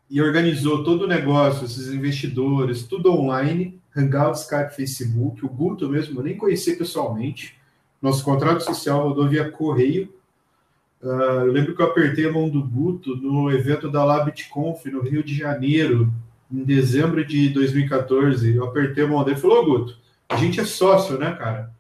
e 0.09 0.21
organizou 0.21 0.83
todo 0.85 1.05
o 1.05 1.09
negócio, 1.09 1.65
esses 1.65 1.89
investidores, 1.89 2.83
tudo 2.83 3.13
online, 3.13 3.81
Hangout, 3.97 4.39
Skype, 4.39 4.75
Facebook, 4.75 5.45
o 5.45 5.49
Guto 5.49 5.89
mesmo, 5.89 6.21
eu 6.21 6.25
nem 6.25 6.37
conhecia 6.37 6.77
pessoalmente. 6.77 7.59
Nosso 8.01 8.25
contrato 8.25 8.63
social 8.63 9.09
rodou 9.09 9.29
via 9.29 9.51
correio. 9.51 10.13
Uh, 11.03 11.47
eu 11.47 11.53
lembro 11.53 11.75
que 11.75 11.81
eu 11.81 11.87
apertei 11.87 12.29
a 12.29 12.33
mão 12.33 12.49
do 12.49 12.63
Guto 12.63 13.17
no 13.17 13.51
evento 13.51 13.91
da 13.91 14.05
LabitConf 14.05 14.85
no 14.87 15.01
Rio 15.01 15.25
de 15.25 15.35
Janeiro, 15.35 16.13
em 16.53 16.63
dezembro 16.63 17.25
de 17.25 17.49
2014. 17.49 18.55
Eu 18.55 18.65
apertei 18.65 19.05
a 19.05 19.07
mão 19.07 19.25
dele 19.25 19.39
e 19.39 19.41
falou: 19.41 19.65
Guto, 19.65 19.97
a 20.29 20.37
gente 20.37 20.61
é 20.61 20.65
sócio, 20.65 21.19
né, 21.19 21.33
cara? 21.33 21.71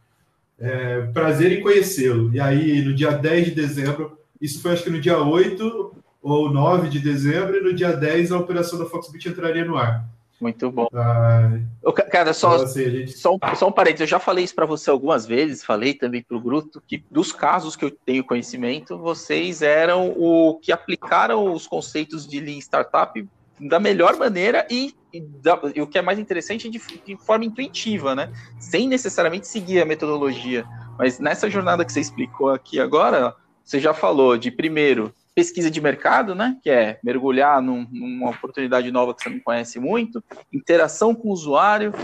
É, 0.58 1.02
prazer 1.12 1.52
em 1.52 1.62
conhecê-lo. 1.62 2.32
E 2.34 2.40
aí, 2.40 2.82
no 2.82 2.94
dia 2.94 3.12
10 3.12 3.46
de 3.46 3.50
dezembro, 3.52 4.18
isso 4.40 4.60
foi 4.62 4.72
acho 4.72 4.84
que 4.84 4.90
no 4.90 5.00
dia 5.00 5.18
8, 5.18 5.94
ou 6.22 6.52
9 6.52 6.88
de 6.88 6.98
dezembro, 6.98 7.56
e 7.56 7.62
no 7.62 7.74
dia 7.74 7.92
10 7.92 8.32
a 8.32 8.38
operação 8.38 8.78
da 8.78 8.86
Foxbit 8.86 9.28
entraria 9.28 9.64
no 9.64 9.76
ar. 9.76 10.06
Muito 10.40 10.70
bom. 10.70 10.88
Ai. 10.94 11.62
Cara, 12.11 12.32
só, 12.32 12.54
então, 12.54 12.64
assim, 12.64 12.90
gente... 12.90 13.12
só, 13.12 13.37
só 13.54 13.68
um 13.68 13.73
parênteses, 13.73 14.00
eu 14.02 14.06
já 14.06 14.18
falei 14.18 14.44
isso 14.44 14.54
para 14.54 14.64
você 14.64 14.88
algumas 14.88 15.26
vezes, 15.26 15.62
falei 15.62 15.92
também 15.92 16.23
para 16.23 16.37
o 16.37 16.40
Gruto, 16.40 16.82
que 16.87 17.04
dos 17.11 17.30
casos 17.30 17.76
que 17.76 17.85
eu 17.85 17.90
tenho 17.90 18.25
conhecimento, 18.25 18.97
vocês 18.97 19.61
eram 19.61 20.14
o 20.16 20.59
que 20.61 20.73
aplicaram 20.73 21.52
os 21.52 21.66
conceitos 21.66 22.26
de 22.26 22.40
Lean 22.40 22.59
Startup 22.59 23.28
da 23.61 23.78
melhor 23.78 24.16
maneira 24.16 24.66
e, 24.70 24.94
e, 25.12 25.20
da, 25.20 25.61
e 25.75 25.82
o 25.82 25.87
que 25.87 25.99
é 25.99 26.02
mais 26.02 26.18
interessante, 26.18 26.70
de, 26.70 26.80
de, 27.04 27.16
forma 27.18 27.44
intuitiva, 27.44 28.14
né? 28.14 28.32
Sem 28.59 28.88
necessariamente 28.88 29.47
seguir 29.47 29.82
a 29.82 29.85
metodologia. 29.85 30.64
Mas 30.99 31.18
nessa 31.18 31.50
jornada 31.50 31.85
que 31.85 31.92
você 31.92 32.00
explicou 32.00 32.49
aqui 32.49 32.80
agora, 32.80 33.35
você 33.62 33.78
já 33.78 33.92
falou 33.92 34.38
de, 34.38 34.50
primeiro, 34.50 35.14
pesquisa 35.40 35.70
de 35.70 35.80
mercado, 35.80 36.35
né? 36.35 36.59
Que 36.62 36.68
é 36.68 36.99
mergulhar 37.02 37.62
num, 37.62 37.87
numa 37.90 38.28
oportunidade 38.28 38.90
nova 38.92 39.14
que 39.14 39.23
você 39.23 39.30
não 39.30 39.40
conhece 39.40 39.80
muito, 39.80 40.23
interação 40.52 41.14
com 41.14 41.28
o 41.28 41.32
usuário, 41.32 41.94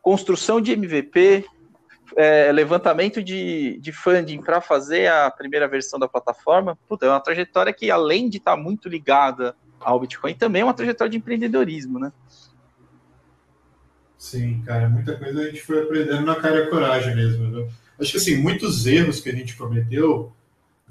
construção 0.00 0.60
de 0.60 0.70
MVP, 0.70 1.44
é, 2.16 2.52
levantamento 2.52 3.20
de, 3.20 3.80
de 3.80 3.90
funding 3.90 4.40
para 4.40 4.60
fazer 4.60 5.08
a 5.08 5.28
primeira 5.28 5.66
versão 5.66 5.98
da 5.98 6.06
plataforma. 6.06 6.78
Puta, 6.88 7.04
é 7.04 7.08
uma 7.08 7.18
trajetória 7.18 7.72
que, 7.72 7.90
além 7.90 8.28
de 8.28 8.36
estar 8.36 8.54
tá 8.54 8.56
muito 8.56 8.88
ligada 8.88 9.56
ao 9.80 9.98
Bitcoin, 9.98 10.34
também 10.34 10.62
é 10.62 10.64
uma 10.64 10.72
trajetória 10.72 11.10
de 11.10 11.16
empreendedorismo, 11.16 11.98
né? 11.98 12.12
Sim, 14.16 14.62
cara, 14.64 14.88
muita 14.88 15.18
coisa 15.18 15.40
a 15.40 15.46
gente 15.46 15.62
foi 15.62 15.82
aprendendo 15.82 16.24
na 16.24 16.36
cara 16.36 16.60
e 16.60 16.70
coragem 16.70 17.16
mesmo. 17.16 17.68
Acho 17.98 18.12
que 18.12 18.18
assim, 18.18 18.36
muitos 18.36 18.86
erros 18.86 19.20
que 19.20 19.30
a 19.30 19.34
gente 19.34 19.56
cometeu 19.56 20.32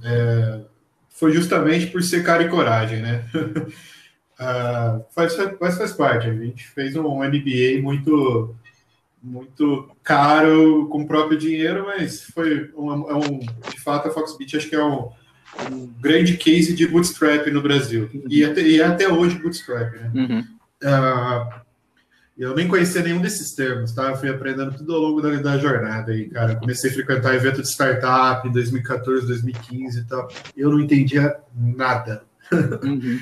é, 0.04 0.66
foi 1.14 1.32
justamente 1.32 1.88
por 1.88 2.04
ser 2.04 2.24
cara 2.24 2.44
e 2.44 2.50
coragem, 2.50 3.02
né? 3.02 3.24
uh, 3.34 5.06
faz, 5.14 5.36
faz, 5.36 5.78
faz 5.78 5.94
parte. 5.94 6.28
A 6.28 6.34
gente 6.34 6.68
fez 6.68 6.96
um 6.96 7.24
MBA 7.24 7.82
muito 7.82 8.56
muito 9.26 9.90
caro 10.04 10.90
com 10.90 11.04
o 11.04 11.08
próprio 11.08 11.38
dinheiro, 11.38 11.86
mas 11.86 12.24
foi 12.24 12.70
um, 12.76 13.10
é 13.10 13.16
um 13.16 13.40
de 13.40 13.80
fato 13.80 14.10
a 14.10 14.12
Foxbit 14.12 14.58
acho 14.58 14.70
que 14.70 14.76
é 14.76 14.84
um, 14.84 15.10
um 15.72 15.88
grande 16.02 16.36
case 16.36 16.76
de 16.76 16.86
bootstrap 16.86 17.48
no 17.48 17.62
Brasil 17.62 18.10
uhum. 18.14 18.24
e, 18.28 18.44
até, 18.44 18.62
e 18.62 18.82
até 18.82 19.08
hoje 19.08 19.40
bootstrap, 19.40 19.94
né? 19.94 20.12
Uhum. 20.14 20.40
Uh, 20.84 21.64
eu 22.38 22.56
nem 22.56 22.68
conhecia 22.68 23.04
nenhum 23.04 23.22
desses 23.22 23.54
termos, 23.54 23.94
tá? 23.94 24.10
Eu 24.10 24.18
fui 24.18 24.30
aprendendo 24.30 24.76
tudo 24.76 24.96
ao 24.96 25.02
longo 25.02 25.22
da, 25.22 25.30
da 25.36 25.58
jornada 25.58 26.12
aí, 26.12 26.30
cara. 26.30 26.56
comecei 26.56 26.90
a 26.90 26.94
frequentar 26.94 27.36
evento 27.36 27.62
de 27.62 27.70
startup 27.70 28.48
em 28.48 28.52
2014, 28.52 29.28
2015 29.28 30.00
e 30.00 30.04
tal. 30.06 30.28
Eu 30.58 30.72
não 30.72 30.80
entendia 30.80 31.38
nada. 31.56 32.24
Uhum. 32.52 33.20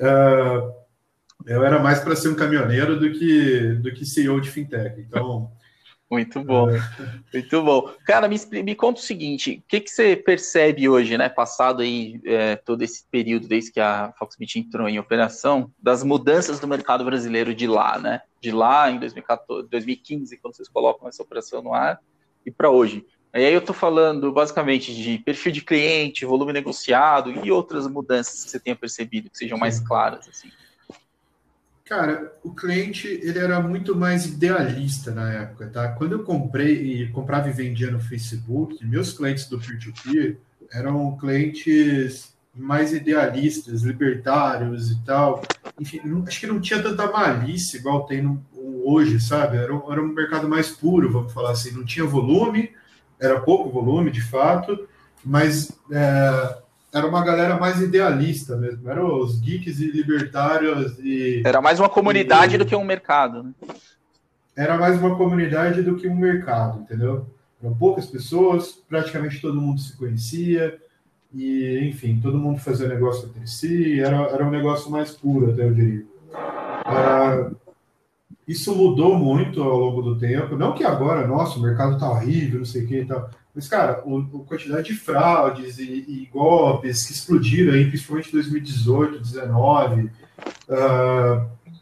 uh, 0.00 0.72
eu 1.46 1.64
era 1.64 1.78
mais 1.78 2.00
para 2.00 2.16
ser 2.16 2.28
um 2.28 2.34
caminhoneiro 2.34 2.98
do 2.98 3.12
que, 3.12 3.74
do 3.74 3.92
que 3.92 4.04
CEO 4.04 4.40
de 4.40 4.50
fintech. 4.50 5.00
Então, 5.00 5.52
muito 6.10 6.42
bom, 6.42 6.70
é. 6.70 6.82
muito 7.32 7.62
bom. 7.62 7.88
Cara, 8.04 8.26
me, 8.26 8.36
me 8.64 8.74
conta 8.74 8.98
o 9.00 9.04
seguinte, 9.04 9.62
o 9.64 9.68
que, 9.68 9.80
que 9.80 9.90
você 9.90 10.16
percebe 10.16 10.88
hoje, 10.88 11.16
né, 11.16 11.28
passado 11.28 11.82
aí 11.82 12.20
é, 12.24 12.56
todo 12.56 12.82
esse 12.82 13.04
período 13.12 13.46
desde 13.46 13.70
que 13.70 13.78
a 13.78 14.12
Foxbit 14.18 14.58
entrou 14.58 14.88
em 14.88 14.98
operação, 14.98 15.70
das 15.80 16.02
mudanças 16.02 16.58
do 16.58 16.66
mercado 16.66 17.04
brasileiro 17.04 17.54
de 17.54 17.68
lá, 17.68 17.96
né, 17.96 18.22
de 18.40 18.50
lá 18.50 18.90
em 18.90 18.98
2014, 18.98 19.68
2015, 19.68 20.36
quando 20.38 20.54
vocês 20.54 20.68
colocam 20.68 21.08
essa 21.08 21.22
operação 21.22 21.62
no 21.62 21.74
ar, 21.74 22.00
e 22.44 22.50
para 22.50 22.70
hoje. 22.70 23.04
Aí 23.32 23.52
eu 23.52 23.60
estou 23.60 23.74
falando 23.74 24.32
basicamente 24.32 24.94
de 24.94 25.18
perfil 25.18 25.52
de 25.52 25.60
cliente, 25.60 26.24
volume 26.24 26.52
negociado 26.52 27.30
e 27.44 27.52
outras 27.52 27.86
mudanças 27.86 28.44
que 28.44 28.50
você 28.50 28.58
tenha 28.58 28.74
percebido 28.74 29.30
que 29.30 29.38
sejam 29.38 29.56
mais 29.56 29.78
claras, 29.78 30.28
assim. 30.28 30.50
Cara, 31.84 32.32
o 32.44 32.54
cliente 32.54 33.08
ele 33.08 33.38
era 33.38 33.60
muito 33.60 33.96
mais 33.96 34.26
idealista 34.26 35.12
na 35.12 35.32
época, 35.32 35.68
tá? 35.68 35.88
Quando 35.92 36.12
eu 36.12 36.22
comprei 36.22 37.02
e 37.02 37.08
comprava 37.10 37.48
e 37.48 37.52
vendia 37.52 37.90
no 37.90 38.00
Facebook, 38.00 38.84
meus 38.84 39.12
clientes 39.12 39.48
do 39.48 39.58
peer-to-peer 39.58 40.38
eram 40.72 41.16
clientes 41.16 42.32
mais 42.54 42.92
idealistas, 42.92 43.82
libertários 43.82 44.90
e 44.90 45.04
tal. 45.04 45.42
Enfim, 45.78 46.00
não, 46.04 46.24
acho 46.26 46.40
que 46.40 46.46
não 46.46 46.60
tinha 46.60 46.82
tanta 46.82 47.10
malícia 47.10 47.78
igual 47.78 48.06
tem 48.06 48.22
no, 48.22 48.44
hoje, 48.84 49.20
sabe? 49.20 49.56
Era, 49.56 49.72
era 49.72 50.02
um 50.02 50.08
mercado 50.08 50.48
mais 50.48 50.70
puro, 50.70 51.10
vamos 51.10 51.32
falar 51.32 51.52
assim. 51.52 51.72
Não 51.72 51.84
tinha 51.84 52.04
volume, 52.04 52.70
era 53.20 53.40
pouco 53.40 53.70
volume, 53.70 54.10
de 54.10 54.22
fato, 54.22 54.88
mas 55.24 55.70
é, 55.90 56.58
era 56.92 57.06
uma 57.06 57.24
galera 57.24 57.58
mais 57.58 57.80
idealista 57.80 58.56
mesmo. 58.56 58.90
Eram 58.90 59.20
os 59.20 59.40
geeks 59.40 59.78
e 59.78 59.90
libertários 59.90 60.98
e. 60.98 61.42
Era 61.44 61.60
mais 61.60 61.78
uma 61.78 61.88
comunidade 61.88 62.56
e, 62.56 62.58
do 62.58 62.66
que 62.66 62.74
um 62.74 62.84
mercado, 62.84 63.42
né? 63.42 63.52
Era 64.56 64.76
mais 64.76 64.98
uma 64.98 65.16
comunidade 65.16 65.82
do 65.82 65.96
que 65.96 66.08
um 66.08 66.16
mercado, 66.16 66.80
entendeu? 66.80 67.26
Eram 67.62 67.74
poucas 67.74 68.06
pessoas, 68.06 68.72
praticamente 68.88 69.40
todo 69.40 69.60
mundo 69.60 69.80
se 69.80 69.96
conhecia, 69.96 70.78
e, 71.32 71.88
enfim, 71.88 72.20
todo 72.20 72.38
mundo 72.38 72.58
fazia 72.58 72.88
negócio 72.88 73.28
entre 73.28 73.46
si, 73.46 74.00
era, 74.00 74.16
era 74.16 74.44
um 74.44 74.50
negócio 74.50 74.90
mais 74.90 75.12
puro, 75.12 75.50
até 75.50 75.64
eu 75.64 75.74
diria. 75.74 76.04
Ah, 76.84 77.50
isso 78.46 78.74
mudou 78.74 79.16
muito 79.16 79.62
ao 79.62 79.78
longo 79.78 80.02
do 80.02 80.18
tempo. 80.18 80.56
Não 80.56 80.74
que 80.74 80.82
agora, 80.82 81.26
nossa, 81.26 81.58
o 81.58 81.62
mercado 81.62 81.98
tá 81.98 82.10
horrível, 82.10 82.58
não 82.58 82.66
sei 82.66 82.84
o 82.84 82.86
que 82.88 83.00
e 83.00 83.04
tal. 83.04 83.30
Mas, 83.54 83.68
cara, 83.68 84.02
o, 84.04 84.18
a 84.18 84.48
quantidade 84.48 84.88
de 84.88 84.94
fraudes 84.94 85.78
e, 85.78 85.82
e, 85.82 86.28
golpes 86.32 87.06
que 87.06 87.12
explodiram 87.12 87.74
aí, 87.74 87.86
principalmente 87.86 88.28
em 88.28 88.32
2018, 88.32 89.18
2019, 89.18 90.02
uh, 90.02 90.10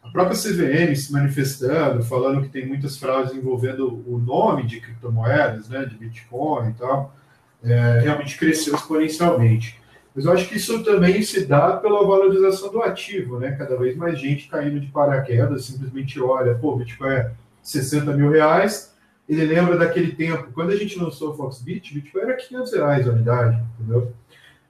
a 0.03 0.11
própria 0.11 0.37
CVM 0.37 0.95
se 0.95 1.11
manifestando, 1.11 2.03
falando 2.03 2.41
que 2.41 2.49
tem 2.49 2.67
muitas 2.67 2.97
fraudes 2.97 3.33
envolvendo 3.33 4.03
o 4.07 4.17
nome 4.19 4.63
de 4.65 4.79
criptomoedas, 4.79 5.69
né, 5.69 5.85
de 5.85 5.95
Bitcoin 5.95 6.69
e 6.69 6.73
tal, 6.73 7.15
é, 7.63 7.99
realmente 8.01 8.37
cresceu 8.37 8.75
exponencialmente. 8.75 9.79
Mas 10.15 10.25
eu 10.25 10.31
acho 10.31 10.49
que 10.49 10.57
isso 10.57 10.83
também 10.83 11.21
se 11.21 11.45
dá 11.45 11.77
pela 11.77 12.05
valorização 12.05 12.71
do 12.71 12.81
ativo, 12.81 13.39
né? 13.39 13.51
Cada 13.51 13.77
vez 13.77 13.95
mais 13.95 14.19
gente 14.19 14.47
caindo 14.47 14.79
de 14.79 14.87
paraquedas, 14.87 15.65
simplesmente 15.65 16.19
olha, 16.19 16.55
pô, 16.55 16.75
Bitcoin 16.75 17.11
é 17.11 17.31
60 17.61 18.13
mil 18.13 18.29
reais, 18.29 18.95
ele 19.27 19.45
lembra 19.45 19.77
daquele 19.77 20.13
tempo, 20.13 20.51
quando 20.53 20.71
a 20.71 20.75
gente 20.75 20.97
lançou 20.97 21.31
o 21.31 21.35
Foxbit, 21.35 21.93
Bitcoin 21.93 22.21
era 22.21 22.35
500 22.35 22.73
reais 22.73 23.07
a 23.07 23.11
unidade, 23.11 23.63
entendeu? 23.79 24.11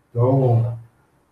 Então, 0.09 0.77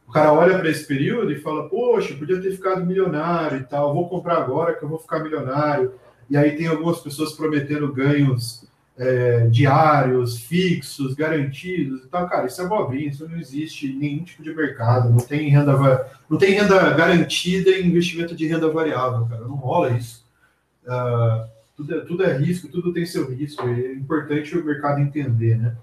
o 0.08 0.12
cara 0.12 0.32
olha 0.32 0.58
para 0.58 0.70
esse 0.70 0.88
período 0.88 1.32
e 1.32 1.42
fala, 1.42 1.68
poxa, 1.68 2.16
podia 2.16 2.42
ter 2.42 2.52
ficado 2.52 2.86
milionário 2.86 3.60
e 3.60 3.64
tal, 3.64 3.94
vou 3.94 4.08
comprar 4.08 4.38
agora 4.38 4.74
que 4.74 4.84
eu 4.84 4.88
vou 4.88 4.98
ficar 4.98 5.20
milionário. 5.20 5.94
E 6.30 6.38
aí 6.38 6.56
tem 6.56 6.68
algumas 6.68 7.00
pessoas 7.00 7.34
prometendo 7.34 7.92
ganhos 7.92 8.67
é, 8.98 9.48
diários, 9.48 10.40
fixos, 10.40 11.14
garantidos 11.14 12.04
e 12.04 12.08
tal. 12.08 12.28
Cara, 12.28 12.48
isso 12.48 12.62
é 12.62 12.68
bobinho, 12.68 13.10
isso 13.10 13.30
não 13.30 13.38
existe 13.38 13.94
nenhum 13.94 14.24
tipo 14.24 14.42
de 14.44 14.54
mercado, 14.54 15.10
não 15.10 15.20
tem 15.20 15.50
renda, 15.50 16.10
não 16.30 16.38
tem 16.38 16.54
renda 16.54 16.94
garantida 16.94 17.72
em 17.72 17.88
investimento 17.88 18.36
de 18.36 18.48
renda 18.48 18.70
variável, 18.70 19.28
cara, 19.28 19.42
não 19.42 19.56
rola 19.56 19.92
isso. 19.92 20.26
Uh, 20.86 21.48
tudo 21.76 21.96
é, 21.96 22.00
tudo 22.00 22.24
é 22.24 22.38
risco, 22.38 22.68
tudo 22.70 22.92
tem 22.92 23.06
seu 23.06 23.30
risco, 23.30 23.68
e 23.70 23.86
é 23.86 23.94
importante 23.94 24.58
o 24.58 24.66
mercado 24.66 25.00
entender, 25.00 25.58
né? 25.58 25.76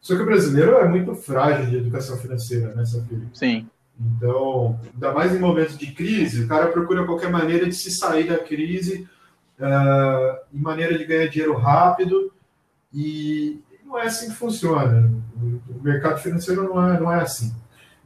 Só 0.00 0.14
que 0.14 0.22
o 0.22 0.26
brasileiro 0.26 0.76
é 0.76 0.88
muito 0.88 1.14
frágil 1.14 1.66
de 1.66 1.76
educação 1.76 2.16
financeira, 2.16 2.72
né, 2.74 2.86
Safira? 2.86 3.22
Sim. 3.34 3.66
Então, 4.00 4.78
ainda 4.94 5.12
mais 5.12 5.34
em 5.34 5.38
momentos 5.38 5.76
de 5.76 5.92
crise, 5.92 6.44
o 6.44 6.48
cara 6.48 6.68
procura 6.68 7.04
qualquer 7.04 7.30
maneira 7.30 7.66
de 7.66 7.74
se 7.74 7.90
sair 7.90 8.26
da 8.26 8.38
crise, 8.38 9.06
uh, 9.58 10.38
em 10.54 10.60
maneira 10.60 10.96
de 10.96 11.04
ganhar 11.04 11.26
dinheiro 11.26 11.54
rápido, 11.54 12.32
e 12.92 13.62
não 13.84 13.98
é 13.98 14.06
assim 14.06 14.28
que 14.28 14.36
funciona. 14.36 15.10
O 15.68 15.82
mercado 15.82 16.18
financeiro 16.20 16.62
não 16.64 16.90
é, 16.90 17.00
não 17.00 17.12
é 17.12 17.20
assim. 17.22 17.54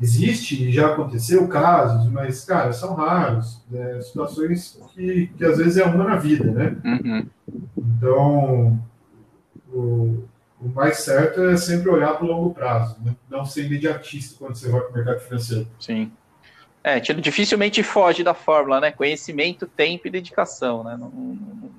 Existe, 0.01 0.73
já 0.73 0.93
aconteceu 0.93 1.47
casos, 1.47 2.11
mas, 2.11 2.45
cara, 2.45 2.73
são 2.73 2.95
raros. 2.95 3.63
Né? 3.71 4.01
Situações 4.03 4.81
que, 4.93 5.29
que 5.37 5.45
às 5.45 5.59
vezes 5.59 5.77
é 5.77 5.85
uma 5.85 6.05
na 6.05 6.17
vida, 6.17 6.51
né? 6.51 6.77
Uhum. 6.85 7.27
Então, 7.77 8.85
o, 9.73 10.25
o, 10.61 10.69
mais 10.69 10.99
certo 10.99 11.43
é 11.43 11.57
sempre 11.57 11.91
olhar 11.91 12.15
para 12.15 12.25
o 12.25 12.29
longo 12.29 12.53
prazo, 12.53 12.97
né? 13.05 13.15
não 13.31 13.45
ser 13.45 13.67
imediatista 13.67 14.37
quando 14.39 14.57
você 14.57 14.69
vai 14.69 14.81
para 14.81 14.91
o 14.91 14.95
mercado 14.95 15.21
financeiro. 15.21 15.69
Sim. 15.79 16.11
É, 16.83 17.01
dificilmente 17.01 17.83
foge 17.83 18.23
da 18.23 18.35
fórmula, 18.35 18.81
né? 18.81 18.91
Conhecimento, 18.91 19.67
tempo 19.67 20.07
e 20.07 20.11
dedicação, 20.11 20.85
né? 20.85 20.99
Não, 20.99 21.09
não, 21.09 21.71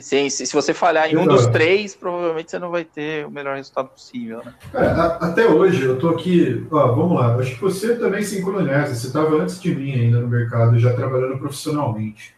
se, 0.00 0.30
se 0.30 0.52
você 0.52 0.72
falhar 0.72 1.10
em 1.10 1.16
um 1.16 1.26
dos 1.26 1.46
três, 1.46 1.94
provavelmente 1.94 2.50
você 2.50 2.58
não 2.58 2.70
vai 2.70 2.84
ter 2.84 3.26
o 3.26 3.30
melhor 3.30 3.56
resultado 3.56 3.88
possível. 3.88 4.42
Né? 4.44 4.54
É, 4.74 4.86
até 5.24 5.46
hoje, 5.46 5.82
eu 5.82 5.94
estou 5.94 6.10
aqui. 6.10 6.66
Ó, 6.70 6.92
vamos 6.92 7.18
lá, 7.18 7.36
acho 7.36 7.54
que 7.54 7.60
você 7.60 7.96
também 7.96 8.22
se 8.22 8.38
inclui 8.38 8.62
nessa. 8.62 8.94
Você 8.94 9.08
estava 9.08 9.36
antes 9.36 9.60
de 9.60 9.74
mim 9.74 9.92
ainda 9.92 10.20
no 10.20 10.28
mercado, 10.28 10.78
já 10.78 10.94
trabalhando 10.94 11.38
profissionalmente. 11.38 12.34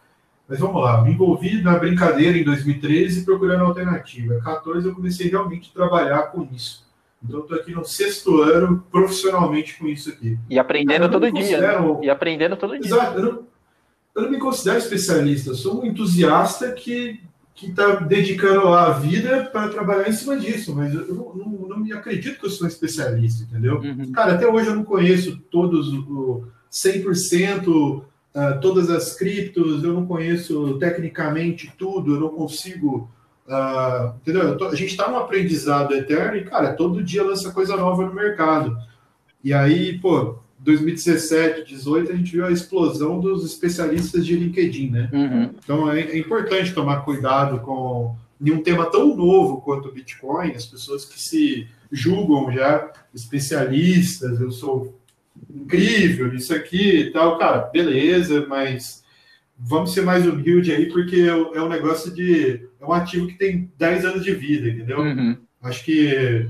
Mas 0.49 0.59
vamos 0.59 0.83
lá, 0.83 1.03
me 1.03 1.13
envolvi 1.13 1.63
na 1.63 1.79
brincadeira 1.79 2.37
em 2.37 2.45
2013 2.45 3.25
procurando 3.25 3.65
alternativa. 3.65 4.35
Em 4.35 4.41
2014 4.41 4.89
eu 4.89 4.95
comecei 4.95 5.31
realmente 5.31 5.71
a 5.73 5.79
trabalhar 5.79 6.23
com 6.25 6.47
isso. 6.53 6.85
Então 7.23 7.41
estou 7.41 7.57
aqui 7.57 7.73
no 7.73 7.85
sexto 7.85 8.43
ano 8.43 8.85
profissionalmente 8.91 9.79
com 9.79 9.87
isso 9.87 10.11
aqui. 10.11 10.39
E 10.51 10.59
aprendendo 10.59 11.09
todo 11.09 11.33
dia. 11.33 11.61
Né? 11.61 11.99
E 12.03 12.11
aprendendo 12.11 12.57
todo 12.57 12.79
dia. 12.79 12.87
Exato. 12.87 13.19
Eu 13.19 13.25
não 13.25 13.55
eu 14.15 14.23
não 14.23 14.31
me 14.31 14.39
considero 14.39 14.79
especialista, 14.79 15.51
eu 15.51 15.55
sou 15.55 15.83
um 15.83 15.87
entusiasta 15.87 16.71
que 16.73 17.21
que 17.55 17.67
está 17.67 17.95
dedicando 17.97 18.69
a 18.69 18.91
vida 18.91 19.49
para 19.53 19.69
trabalhar 19.69 20.09
em 20.09 20.13
cima 20.13 20.37
disso, 20.37 20.75
mas 20.75 20.93
eu 20.93 21.15
não, 21.15 21.35
não, 21.35 21.69
não, 21.69 21.79
me 21.79 21.93
acredito 21.93 22.41
que 22.41 22.47
eu 22.47 22.51
sou 22.51 22.67
um 22.67 22.69
especialista, 22.69 23.45
entendeu? 23.45 23.77
Uhum. 23.77 24.11
Cara, 24.11 24.35
até 24.35 24.47
hoje 24.47 24.69
eu 24.69 24.75
não 24.75 24.85
conheço 24.85 25.39
todos 25.51 25.93
o 25.93 26.45
100%, 26.71 27.69
uh, 27.69 28.05
ah, 28.35 28.53
todas 28.55 28.91
as 28.91 29.15
criptos, 29.15 29.85
eu 29.85 29.93
não 29.93 30.05
conheço 30.05 30.77
tecnicamente 30.79 31.73
tudo, 31.79 32.17
eu 32.17 32.21
não 32.21 32.31
consigo, 32.31 33.09
uh, 33.47 34.17
entendeu? 34.17 34.57
Tô, 34.57 34.67
a 34.67 34.75
gente 34.75 34.91
está 34.91 35.09
num 35.09 35.19
aprendizado 35.19 35.95
eterno 35.95 36.37
e, 36.37 36.45
cara, 36.45 36.73
todo 36.73 37.05
dia 37.05 37.23
lança 37.23 37.53
coisa 37.53 37.77
nova 37.77 38.05
no 38.05 38.13
mercado. 38.13 38.77
E 39.45 39.55
aí, 39.55 39.97
pô, 40.01 40.41
2017, 40.65 41.57
2018, 41.57 42.13
a 42.13 42.17
gente 42.17 42.33
viu 42.33 42.47
a 42.47 42.51
explosão 42.51 43.21
dos 43.21 43.45
especialistas 43.45 44.25
de 44.25 44.35
LinkedIn, 44.35 44.91
né? 44.91 45.11
Uhum. 45.13 45.51
Então 45.63 45.91
é, 45.93 46.01
é, 46.01 46.19
importante 46.19 46.73
tomar 46.73 47.05
cuidado 47.05 47.61
com 47.61 48.17
em 48.41 48.51
um 48.51 48.63
tema 48.63 48.87
tão 48.87 49.15
novo 49.15 49.61
quanto 49.61 49.89
o 49.89 49.93
Bitcoin, 49.93 50.53
as 50.53 50.67
pessoas 50.67 51.05
que 51.05 51.21
se 51.21 51.69
julgam 51.93 52.51
já 52.53 52.91
especialistas, 53.15 54.41
eu 54.41 54.51
sou 54.51 54.99
incrível 55.49 56.33
nisso 56.33 56.53
aqui 56.55 57.01
e 57.01 57.13
tal, 57.13 57.39
cara, 57.39 57.59
beleza, 57.73 58.45
mas 58.49 59.05
vamos 59.59 59.93
ser 59.93 60.03
mais 60.03 60.27
humilde 60.27 60.73
aí, 60.73 60.87
porque 60.87 61.17
é, 61.17 61.29
é 61.29 61.63
um 61.63 61.69
negócio 61.69 62.13
de. 62.13 62.67
é 62.81 62.85
um 62.85 62.93
ativo 62.93 63.27
que 63.29 63.39
tem 63.39 63.71
10 63.79 64.05
anos 64.05 64.25
de 64.25 64.35
vida, 64.35 64.69
entendeu? 64.69 65.01
Uhum. 65.01 65.37
Acho 65.63 65.85
que 65.85 66.49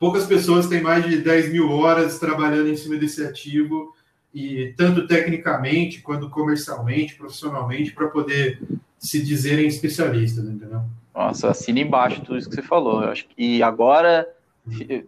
poucas 0.00 0.26
pessoas 0.26 0.66
têm 0.66 0.82
mais 0.82 1.04
de 1.04 1.18
10 1.18 1.52
mil 1.52 1.70
horas 1.70 2.18
trabalhando 2.18 2.70
em 2.70 2.76
cima 2.76 2.96
desse 2.96 3.22
ativo, 3.22 3.94
e 4.34 4.72
tanto 4.76 5.06
tecnicamente 5.06 6.00
quanto 6.00 6.30
comercialmente, 6.30 7.16
profissionalmente, 7.16 7.92
para 7.92 8.08
poder 8.08 8.60
se 8.98 9.22
dizerem 9.22 9.66
especialistas, 9.66 10.44
entendeu? 10.44 10.82
Nossa, 11.14 11.50
assina 11.50 11.80
embaixo 11.80 12.22
tudo 12.22 12.38
isso 12.38 12.48
que 12.48 12.54
você 12.54 12.62
falou. 12.62 13.02
Eu 13.02 13.10
acho 13.10 13.26
que 13.28 13.62
agora, 13.62 14.26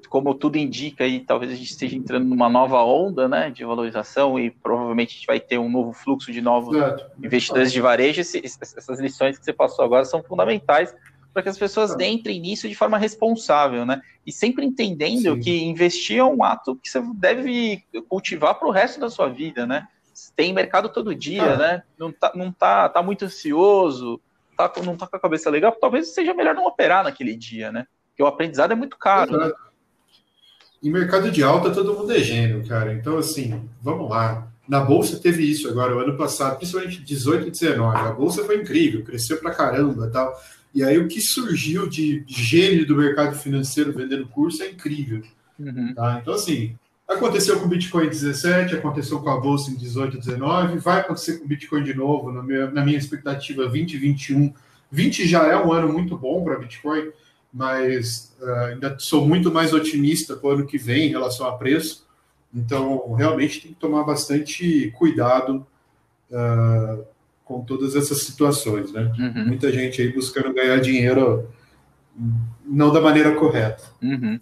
como 0.08 0.34
tudo 0.34 0.58
indica, 0.58 1.04
aí 1.04 1.20
talvez 1.20 1.52
a 1.52 1.54
gente 1.54 1.70
esteja 1.70 1.96
entrando 1.96 2.26
numa 2.26 2.48
nova 2.48 2.82
onda 2.82 3.28
né, 3.28 3.48
de 3.50 3.64
valorização 3.64 4.38
e 4.38 4.50
provavelmente 4.50 5.10
a 5.10 5.14
gente 5.14 5.26
vai 5.26 5.38
ter 5.38 5.58
um 5.58 5.70
novo 5.70 5.92
fluxo 5.92 6.32
de 6.32 6.42
novos 6.42 6.76
Exato. 6.76 7.06
investidores 7.22 7.72
de 7.72 7.80
varejo. 7.80 8.20
Essas 8.20 9.00
lições 9.00 9.38
que 9.38 9.44
você 9.44 9.52
passou 9.52 9.84
agora 9.84 10.04
são 10.04 10.22
fundamentais 10.22 10.92
para 11.32 11.42
que 11.42 11.48
as 11.48 11.58
pessoas 11.58 11.94
tá. 11.94 12.04
entrem 12.04 12.40
nisso 12.40 12.68
de 12.68 12.74
forma 12.74 12.98
responsável, 12.98 13.86
né? 13.86 14.02
E 14.26 14.32
sempre 14.32 14.64
entendendo 14.64 15.34
Sim. 15.34 15.40
que 15.40 15.64
investir 15.64 16.18
é 16.18 16.24
um 16.24 16.42
ato 16.44 16.76
que 16.76 16.88
você 16.88 17.02
deve 17.14 17.82
cultivar 18.08 18.54
para 18.54 18.68
o 18.68 18.70
resto 18.70 19.00
da 19.00 19.10
sua 19.10 19.28
vida, 19.28 19.66
né? 19.66 19.88
Tem 20.36 20.52
mercado 20.52 20.88
todo 20.88 21.14
dia, 21.14 21.54
ah. 21.54 21.56
né? 21.56 21.82
Não 21.98 22.12
tá, 22.12 22.32
não 22.34 22.52
tá, 22.52 22.88
tá 22.88 23.02
muito 23.02 23.24
ansioso, 23.24 24.20
tá, 24.56 24.70
não 24.84 24.96
tá 24.96 25.06
com 25.06 25.16
a 25.16 25.20
cabeça 25.20 25.50
legal, 25.50 25.72
talvez 25.72 26.08
seja 26.08 26.34
melhor 26.34 26.54
não 26.54 26.66
operar 26.66 27.04
naquele 27.04 27.34
dia, 27.34 27.72
né? 27.72 27.86
Porque 28.10 28.22
o 28.22 28.26
aprendizado 28.26 28.72
é 28.72 28.76
muito 28.76 28.98
caro. 28.98 29.36
Né? 29.36 29.52
Em 30.82 30.90
mercado 30.90 31.30
de 31.30 31.42
alta, 31.42 31.70
todo 31.70 31.94
mundo 31.94 32.12
é 32.12 32.18
gênio, 32.18 32.66
cara. 32.66 32.92
Então, 32.92 33.16
assim, 33.16 33.68
vamos 33.80 34.10
lá. 34.10 34.48
Na 34.68 34.80
Bolsa 34.80 35.18
teve 35.18 35.42
isso 35.42 35.68
agora, 35.68 35.96
o 35.96 36.00
ano 36.00 36.16
passado, 36.16 36.56
principalmente 36.56 37.02
18 37.02 37.48
e 37.48 37.50
19. 37.50 37.96
A 37.96 38.12
Bolsa 38.12 38.44
foi 38.44 38.56
incrível, 38.60 39.02
cresceu 39.02 39.38
pra 39.38 39.54
caramba 39.54 40.10
tal. 40.10 40.38
E 40.74 40.82
aí 40.82 40.98
o 40.98 41.08
que 41.08 41.20
surgiu 41.20 41.88
de 41.88 42.24
gênio 42.26 42.86
do 42.86 42.96
mercado 42.96 43.36
financeiro 43.36 43.92
vendendo 43.92 44.26
curso 44.26 44.62
é 44.62 44.70
incrível. 44.70 45.22
Uhum. 45.58 45.94
Tá? 45.94 46.18
Então, 46.20 46.34
assim, 46.34 46.74
aconteceu 47.06 47.58
com 47.58 47.66
o 47.66 47.68
Bitcoin 47.68 48.06
em 48.06 48.10
17, 48.10 48.74
aconteceu 48.74 49.20
com 49.20 49.30
a 49.30 49.38
Bolsa 49.38 49.70
em 49.70 49.76
18, 49.76 50.18
19, 50.18 50.78
vai 50.78 51.00
acontecer 51.00 51.38
com 51.38 51.44
o 51.44 51.48
Bitcoin 51.48 51.82
de 51.82 51.94
novo, 51.94 52.32
na 52.32 52.42
minha, 52.42 52.70
na 52.70 52.84
minha 52.84 52.98
expectativa, 52.98 53.68
20, 53.68 53.98
21. 53.98 54.52
20 54.90 55.26
já 55.26 55.46
é 55.46 55.56
um 55.56 55.72
ano 55.72 55.92
muito 55.92 56.16
bom 56.16 56.42
para 56.42 56.58
Bitcoin, 56.58 57.10
mas 57.52 58.34
uh, 58.40 58.64
ainda 58.66 58.96
sou 58.98 59.26
muito 59.26 59.52
mais 59.52 59.72
otimista 59.72 60.36
para 60.36 60.48
o 60.48 60.52
ano 60.52 60.66
que 60.66 60.78
vem 60.78 61.08
em 61.08 61.10
relação 61.10 61.46
a 61.46 61.52
preço. 61.52 62.06
Então, 62.54 63.12
realmente 63.14 63.60
tem 63.60 63.72
que 63.72 63.80
tomar 63.80 64.04
bastante 64.04 64.90
cuidado 64.98 65.66
uh, 66.30 67.04
com 67.52 67.64
todas 67.64 67.94
essas 67.94 68.22
situações, 68.22 68.90
né? 68.92 69.12
Uhum. 69.18 69.46
Muita 69.48 69.70
gente 69.70 70.00
aí 70.00 70.12
buscando 70.12 70.54
ganhar 70.54 70.80
dinheiro 70.80 71.48
não 72.64 72.92
da 72.92 73.00
maneira 73.00 73.34
correta. 73.34 73.84
Uhum. 74.02 74.38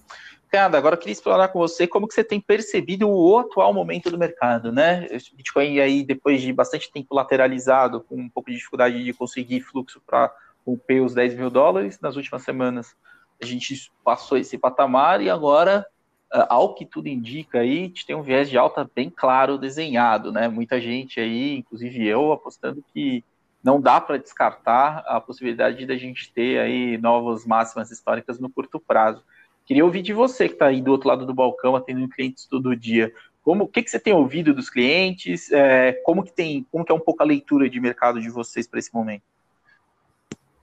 Agora 0.52 0.94
eu 0.94 0.98
queria 0.98 1.12
explorar 1.12 1.48
com 1.48 1.61
você 1.61 1.87
como 1.87 2.08
que 2.08 2.14
você 2.14 2.24
tem 2.24 2.40
percebido 2.40 3.08
o 3.08 3.38
atual 3.38 3.72
momento 3.72 4.11
do 4.11 4.18
mercado, 4.18 4.72
né? 4.72 5.06
O 5.06 5.37
Bitcoin 5.37 5.78
aí, 5.78 6.02
depois 6.02 6.42
de 6.42 6.52
bastante 6.52 6.90
tempo 6.90 7.14
lateralizado, 7.14 8.00
com 8.00 8.16
um 8.16 8.28
pouco 8.28 8.50
de 8.50 8.56
dificuldade 8.56 9.04
de 9.04 9.12
conseguir 9.12 9.61
fluxo 9.61 10.02
para 10.04 10.32
romper 10.66 11.00
os 11.00 11.14
10 11.14 11.35
mil 11.35 11.50
dólares, 11.50 12.00
nas 12.00 12.16
últimas 12.16 12.42
semanas 12.42 12.96
a 13.40 13.46
gente 13.46 13.90
passou 14.04 14.37
esse 14.37 14.58
patamar 14.58 15.22
e 15.22 15.30
agora 15.30 15.87
ao 16.32 16.74
que 16.74 16.86
tudo 16.86 17.08
indica 17.08 17.60
aí, 17.60 17.78
a 17.78 17.82
gente 17.82 18.06
tem 18.06 18.14
um 18.14 18.22
viés 18.22 18.48
de 18.48 18.56
alta 18.56 18.88
bem 18.94 19.10
claro 19.10 19.58
desenhado, 19.58 20.30
né? 20.30 20.48
Muita 20.48 20.80
gente 20.80 21.18
aí, 21.18 21.58
inclusive 21.58 22.06
eu, 22.06 22.32
apostando 22.32 22.84
que 22.92 23.24
não 23.62 23.80
dá 23.80 24.00
para 24.00 24.16
descartar 24.16 25.04
a 25.06 25.20
possibilidade 25.20 25.84
da 25.84 25.96
gente 25.96 26.32
ter 26.32 26.58
aí 26.58 26.96
novas 26.98 27.44
máximas 27.44 27.90
históricas 27.90 28.38
no 28.38 28.48
curto 28.48 28.78
prazo. 28.78 29.22
Queria 29.66 29.84
ouvir 29.84 30.02
de 30.02 30.12
você 30.12 30.48
que 30.48 30.54
está 30.54 30.66
aí 30.66 30.80
do 30.80 30.90
outro 30.90 31.08
lado 31.08 31.26
do 31.26 31.34
balcão, 31.34 31.76
atendendo 31.76 32.08
clientes 32.08 32.46
todo 32.46 32.76
dia. 32.76 33.12
Como, 33.42 33.64
o 33.64 33.68
que, 33.68 33.82
que 33.82 33.90
você 33.90 33.98
tem 33.98 34.12
ouvido 34.12 34.54
dos 34.54 34.70
clientes? 34.70 35.50
É, 35.52 35.92
como 36.04 36.22
que 36.22 36.32
tem, 36.32 36.66
como 36.70 36.84
que 36.84 36.92
é 36.92 36.94
um 36.94 37.00
pouco 37.00 37.22
a 37.22 37.26
leitura 37.26 37.68
de 37.68 37.80
mercado 37.80 38.20
de 38.20 38.30
vocês 38.30 38.66
para 38.66 38.78
esse 38.78 38.92
momento? 38.92 39.22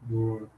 Boa. 0.01 0.49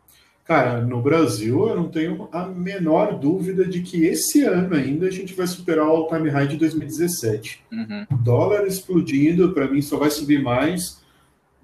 Cara, 0.49 0.81
no 0.81 0.99
Brasil, 0.99 1.69
eu 1.69 1.75
não 1.75 1.89
tenho 1.89 2.27
a 2.31 2.47
menor 2.47 3.19
dúvida 3.19 3.63
de 3.63 3.83
que 3.83 4.07
esse 4.07 4.41
ano 4.41 4.73
ainda 4.73 5.05
a 5.05 5.11
gente 5.11 5.35
vai 5.35 5.45
superar 5.45 5.85
o 5.85 5.91
all-time 5.91 6.27
high 6.27 6.47
de 6.47 6.57
2017. 6.57 7.63
Uhum. 7.71 8.07
Dólar 8.23 8.65
explodindo, 8.65 9.53
para 9.53 9.67
mim 9.67 9.79
só 9.79 9.97
vai 9.97 10.09
subir 10.09 10.41
mais. 10.41 11.03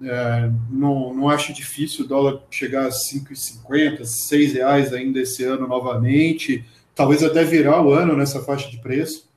É, 0.00 0.48
não, 0.70 1.12
não 1.12 1.28
acho 1.28 1.52
difícil 1.52 2.04
o 2.04 2.08
dólar 2.08 2.40
chegar 2.48 2.86
a 2.86 2.90
5,50, 2.90 4.04
6 4.04 4.52
reais 4.52 4.92
ainda 4.92 5.18
esse 5.18 5.42
ano 5.42 5.66
novamente. 5.66 6.64
Talvez 6.94 7.24
até 7.24 7.42
virar 7.42 7.84
o 7.84 7.92
ano 7.92 8.16
nessa 8.16 8.40
faixa 8.40 8.70
de 8.70 8.78
preço. 8.78 9.28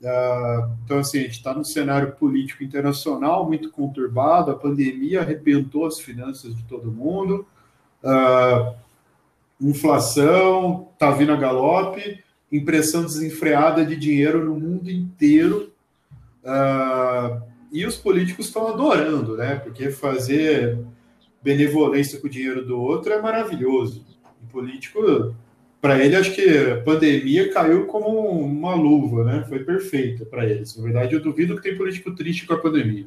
Uh, 0.00 0.70
então, 0.84 1.00
assim, 1.00 1.18
a 1.18 1.22
gente 1.22 1.32
está 1.32 1.52
num 1.52 1.64
cenário 1.64 2.12
político 2.12 2.62
internacional 2.62 3.48
muito 3.48 3.68
conturbado, 3.68 4.52
a 4.52 4.54
pandemia 4.54 5.22
arrebentou 5.22 5.86
as 5.86 5.98
finanças 5.98 6.54
de 6.54 6.62
todo 6.62 6.92
mundo. 6.92 7.44
Uh, 8.06 8.76
inflação 9.60 10.88
está 10.92 11.10
vindo 11.10 11.32
a 11.32 11.36
galope, 11.36 12.22
impressão 12.52 13.02
desenfreada 13.02 13.84
de 13.84 13.96
dinheiro 13.96 14.44
no 14.44 14.54
mundo 14.54 14.88
inteiro. 14.88 15.72
Uh, 16.44 17.42
e 17.72 17.84
os 17.84 17.96
políticos 17.96 18.46
estão 18.46 18.68
adorando, 18.68 19.36
né? 19.36 19.56
Porque 19.56 19.90
fazer 19.90 20.78
benevolência 21.42 22.20
com 22.20 22.28
o 22.28 22.30
dinheiro 22.30 22.64
do 22.64 22.80
outro 22.80 23.12
é 23.12 23.20
maravilhoso. 23.20 24.06
O 24.44 24.52
político, 24.52 25.34
para 25.80 26.02
ele, 26.04 26.14
acho 26.14 26.32
que 26.32 26.48
a 26.48 26.80
pandemia 26.82 27.52
caiu 27.52 27.86
como 27.86 28.08
uma 28.30 28.74
luva, 28.74 29.24
né? 29.24 29.44
Foi 29.48 29.64
perfeita 29.64 30.24
para 30.24 30.46
eles. 30.46 30.76
Na 30.76 30.84
verdade, 30.84 31.14
eu 31.14 31.20
duvido 31.20 31.56
que 31.56 31.62
tem 31.62 31.76
político 31.76 32.14
triste 32.14 32.46
com 32.46 32.54
a 32.54 32.58
pandemia. 32.58 33.06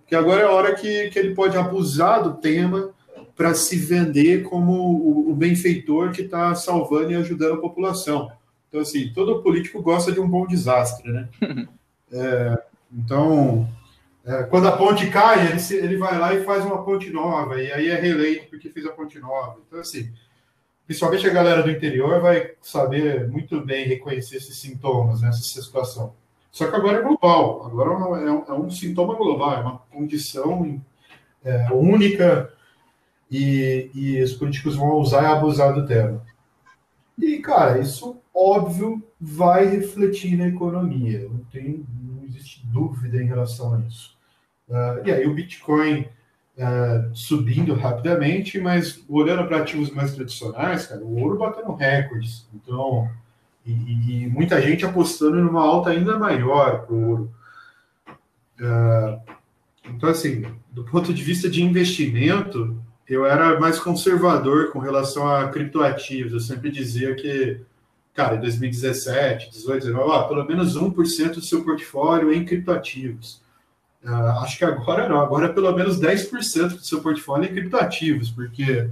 Porque 0.00 0.14
agora 0.14 0.42
é 0.42 0.44
a 0.44 0.52
hora 0.52 0.74
que, 0.74 1.10
que 1.10 1.18
ele 1.18 1.34
pode 1.34 1.56
abusar 1.56 2.22
do 2.22 2.34
tema 2.34 2.92
para 3.40 3.54
se 3.54 3.74
vender 3.74 4.42
como 4.42 4.70
o, 4.70 5.30
o 5.30 5.34
benfeitor 5.34 6.12
que 6.12 6.20
está 6.20 6.54
salvando 6.54 7.12
e 7.12 7.14
ajudando 7.14 7.54
a 7.54 7.60
população. 7.60 8.30
Então, 8.68 8.82
assim, 8.82 9.10
todo 9.14 9.42
político 9.42 9.80
gosta 9.80 10.12
de 10.12 10.20
um 10.20 10.28
bom 10.28 10.46
desastre, 10.46 11.10
né? 11.10 11.26
é, 12.12 12.62
então, 12.92 13.66
é, 14.26 14.42
quando 14.42 14.68
a 14.68 14.76
ponte 14.76 15.08
cai, 15.08 15.48
ele, 15.48 15.58
se, 15.58 15.74
ele 15.74 15.96
vai 15.96 16.18
lá 16.18 16.34
e 16.34 16.44
faz 16.44 16.66
uma 16.66 16.84
ponte 16.84 17.08
nova, 17.08 17.58
e 17.62 17.72
aí 17.72 17.88
é 17.88 17.98
reeleito 17.98 18.50
porque 18.50 18.68
fez 18.68 18.84
a 18.84 18.92
ponte 18.92 19.18
nova. 19.18 19.56
Então, 19.66 19.80
assim, 19.80 20.12
principalmente 20.86 21.26
a 21.26 21.32
galera 21.32 21.62
do 21.62 21.70
interior 21.70 22.20
vai 22.20 22.50
saber 22.60 23.26
muito 23.26 23.58
bem 23.62 23.88
reconhecer 23.88 24.36
esses 24.36 24.58
sintomas 24.58 25.22
nessa 25.22 25.40
situação. 25.40 26.12
Só 26.52 26.68
que 26.68 26.76
agora 26.76 26.98
é 26.98 27.02
global, 27.02 27.64
agora 27.64 27.90
é 28.22 28.30
um, 28.30 28.44
é 28.48 28.52
um 28.52 28.70
sintoma 28.70 29.14
global, 29.14 29.54
é 29.54 29.60
uma 29.60 29.78
condição 29.90 30.78
é, 31.42 31.72
única 31.72 32.52
e, 33.30 33.90
e 33.94 34.22
os 34.22 34.32
políticos 34.32 34.76
vão 34.76 34.92
usar 34.96 35.22
e 35.22 35.26
abusar 35.26 35.72
do 35.74 35.86
tema. 35.86 36.22
E, 37.18 37.38
cara, 37.38 37.78
isso, 37.78 38.16
óbvio, 38.34 39.02
vai 39.20 39.66
refletir 39.66 40.36
na 40.36 40.48
economia. 40.48 41.28
Não, 41.28 41.38
tem, 41.50 41.86
não 42.02 42.24
existe 42.24 42.66
dúvida 42.66 43.22
em 43.22 43.26
relação 43.26 43.74
a 43.74 43.80
isso. 43.80 44.16
Uh, 44.68 45.06
e 45.06 45.12
aí 45.12 45.26
o 45.26 45.34
Bitcoin 45.34 46.06
uh, 46.56 47.14
subindo 47.14 47.74
rapidamente, 47.74 48.58
mas 48.58 49.04
olhando 49.08 49.46
para 49.46 49.58
ativos 49.58 49.90
mais 49.90 50.14
tradicionais, 50.14 50.86
cara, 50.86 51.02
o 51.02 51.20
ouro 51.20 51.38
batendo 51.38 51.74
recordes. 51.74 52.48
Então, 52.54 53.10
e, 53.66 54.24
e 54.24 54.26
muita 54.28 54.60
gente 54.60 54.86
apostando 54.86 55.36
numa 55.36 55.62
alta 55.62 55.90
ainda 55.90 56.18
maior 56.18 56.86
para 56.86 56.94
o 56.94 57.08
ouro. 57.08 57.34
Uh, 58.60 59.20
Então, 59.84 60.08
assim, 60.08 60.44
do 60.70 60.84
ponto 60.84 61.12
de 61.12 61.22
vista 61.22 61.48
de 61.48 61.62
investimento, 61.62 62.80
eu 63.10 63.26
era 63.26 63.58
mais 63.58 63.80
conservador 63.80 64.70
com 64.70 64.78
relação 64.78 65.28
a 65.28 65.48
criptoativos. 65.48 66.32
Eu 66.32 66.38
sempre 66.38 66.70
dizia 66.70 67.12
que, 67.16 67.60
cara, 68.14 68.36
em 68.36 68.40
2017, 68.40 69.50
18, 69.50 69.86
19, 69.86 70.12
ah, 70.12 70.22
pelo 70.28 70.46
menos 70.46 70.78
1% 70.78 71.34
do 71.34 71.42
seu 71.42 71.64
portfólio 71.64 72.32
em 72.32 72.44
criptoativos. 72.44 73.42
Uh, 74.04 74.40
acho 74.42 74.56
que 74.56 74.64
agora 74.64 75.08
não, 75.08 75.20
agora 75.20 75.46
é 75.46 75.52
pelo 75.52 75.74
menos 75.74 76.00
10% 76.00 76.68
do 76.68 76.84
seu 76.84 77.02
portfólio 77.02 77.50
em 77.50 77.52
criptoativos, 77.52 78.30
porque 78.30 78.88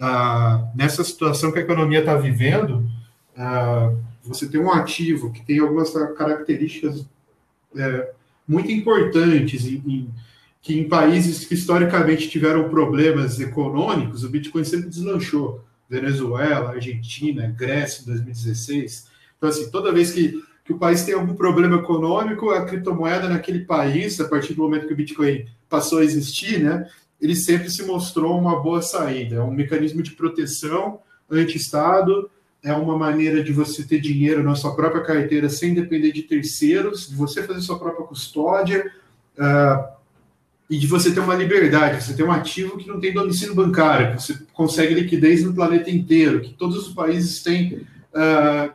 uh, 0.00 0.68
nessa 0.74 1.04
situação 1.04 1.52
que 1.52 1.58
a 1.58 1.62
economia 1.62 2.00
está 2.00 2.16
vivendo, 2.16 2.88
uh, 3.36 3.96
você 4.24 4.48
tem 4.48 4.58
um 4.58 4.72
ativo 4.72 5.32
que 5.32 5.44
tem 5.44 5.58
algumas 5.58 5.92
características 6.16 7.06
é, 7.76 8.10
muito 8.48 8.70
importantes 8.70 9.66
em, 9.66 9.82
em, 9.86 10.10
que 10.62 10.78
em 10.78 10.88
países 10.88 11.44
que 11.46 11.54
historicamente 11.54 12.28
tiveram 12.28 12.68
problemas 12.68 13.40
econômicos, 13.40 14.24
o 14.24 14.28
Bitcoin 14.28 14.64
sempre 14.64 14.90
deslanchou. 14.90 15.64
Venezuela, 15.88 16.70
Argentina, 16.70 17.52
Grécia 17.58 18.02
em 18.02 18.06
2016. 18.06 19.08
Então, 19.36 19.48
assim, 19.48 19.70
toda 19.70 19.92
vez 19.92 20.12
que, 20.12 20.40
que 20.64 20.72
o 20.72 20.78
país 20.78 21.02
tem 21.02 21.14
algum 21.14 21.34
problema 21.34 21.76
econômico, 21.76 22.50
a 22.50 22.64
criptomoeda 22.64 23.28
naquele 23.28 23.64
país, 23.64 24.20
a 24.20 24.28
partir 24.28 24.54
do 24.54 24.62
momento 24.62 24.86
que 24.86 24.92
o 24.92 24.96
Bitcoin 24.96 25.46
passou 25.68 25.98
a 25.98 26.04
existir, 26.04 26.60
né, 26.60 26.88
ele 27.20 27.34
sempre 27.34 27.68
se 27.68 27.82
mostrou 27.82 28.38
uma 28.38 28.60
boa 28.62 28.80
saída. 28.80 29.36
É 29.36 29.42
um 29.42 29.50
mecanismo 29.50 30.02
de 30.02 30.12
proteção 30.12 31.00
anti-Estado, 31.28 32.30
é 32.62 32.72
uma 32.72 32.96
maneira 32.96 33.42
de 33.42 33.52
você 33.52 33.82
ter 33.82 34.00
dinheiro 34.00 34.42
na 34.42 34.54
sua 34.54 34.76
própria 34.76 35.02
carteira 35.02 35.48
sem 35.48 35.74
depender 35.74 36.12
de 36.12 36.22
terceiros, 36.22 37.08
de 37.08 37.16
você 37.16 37.42
fazer 37.42 37.62
sua 37.62 37.78
própria 37.78 38.06
custódia 38.06 38.92
uh, 39.38 39.99
e 40.70 40.78
de 40.78 40.86
você 40.86 41.12
ter 41.12 41.18
uma 41.18 41.34
liberdade, 41.34 42.00
você 42.00 42.14
ter 42.14 42.22
um 42.22 42.30
ativo 42.30 42.78
que 42.78 42.86
não 42.86 43.00
tem 43.00 43.12
domicílio 43.12 43.56
bancário, 43.56 44.16
que 44.16 44.22
você 44.22 44.38
consegue 44.52 44.94
liquidez 44.94 45.44
no 45.44 45.52
planeta 45.52 45.90
inteiro, 45.90 46.40
que 46.40 46.54
todos 46.54 46.76
os 46.76 46.94
países 46.94 47.42
têm 47.42 47.84
uh, 48.14 48.72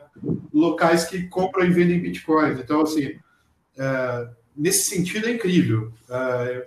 locais 0.52 1.06
que 1.06 1.22
compram 1.22 1.64
e 1.64 1.70
vendem 1.70 1.98
bitcoins. 1.98 2.60
Então, 2.60 2.82
assim, 2.82 3.06
uh, 3.06 4.28
nesse 4.54 4.90
sentido 4.90 5.26
é 5.26 5.32
incrível. 5.32 5.90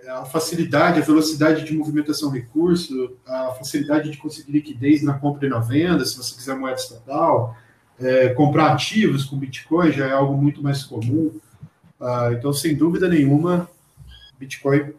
a 0.08 0.24
facilidade, 0.24 1.00
a 1.00 1.04
velocidade 1.04 1.64
de 1.64 1.74
movimentação 1.74 2.32
de 2.32 2.40
recurso, 2.40 3.16
a 3.24 3.52
facilidade 3.52 4.10
de 4.10 4.18
conseguir 4.18 4.50
liquidez 4.50 5.00
na 5.00 5.14
compra 5.14 5.46
e 5.46 5.50
na 5.50 5.60
venda, 5.60 6.04
se 6.04 6.16
você 6.16 6.34
quiser 6.34 6.56
moeda 6.56 6.76
estatal, 6.76 7.56
é, 8.00 8.30
comprar 8.30 8.72
ativos 8.72 9.24
com 9.24 9.36
Bitcoin 9.36 9.92
já 9.92 10.06
é 10.06 10.12
algo 10.12 10.36
muito 10.36 10.60
mais 10.60 10.82
comum. 10.82 11.30
Uh, 12.00 12.32
então, 12.32 12.52
sem 12.52 12.74
dúvida 12.74 13.08
nenhuma, 13.08 13.68
Bitcoin, 14.40 14.94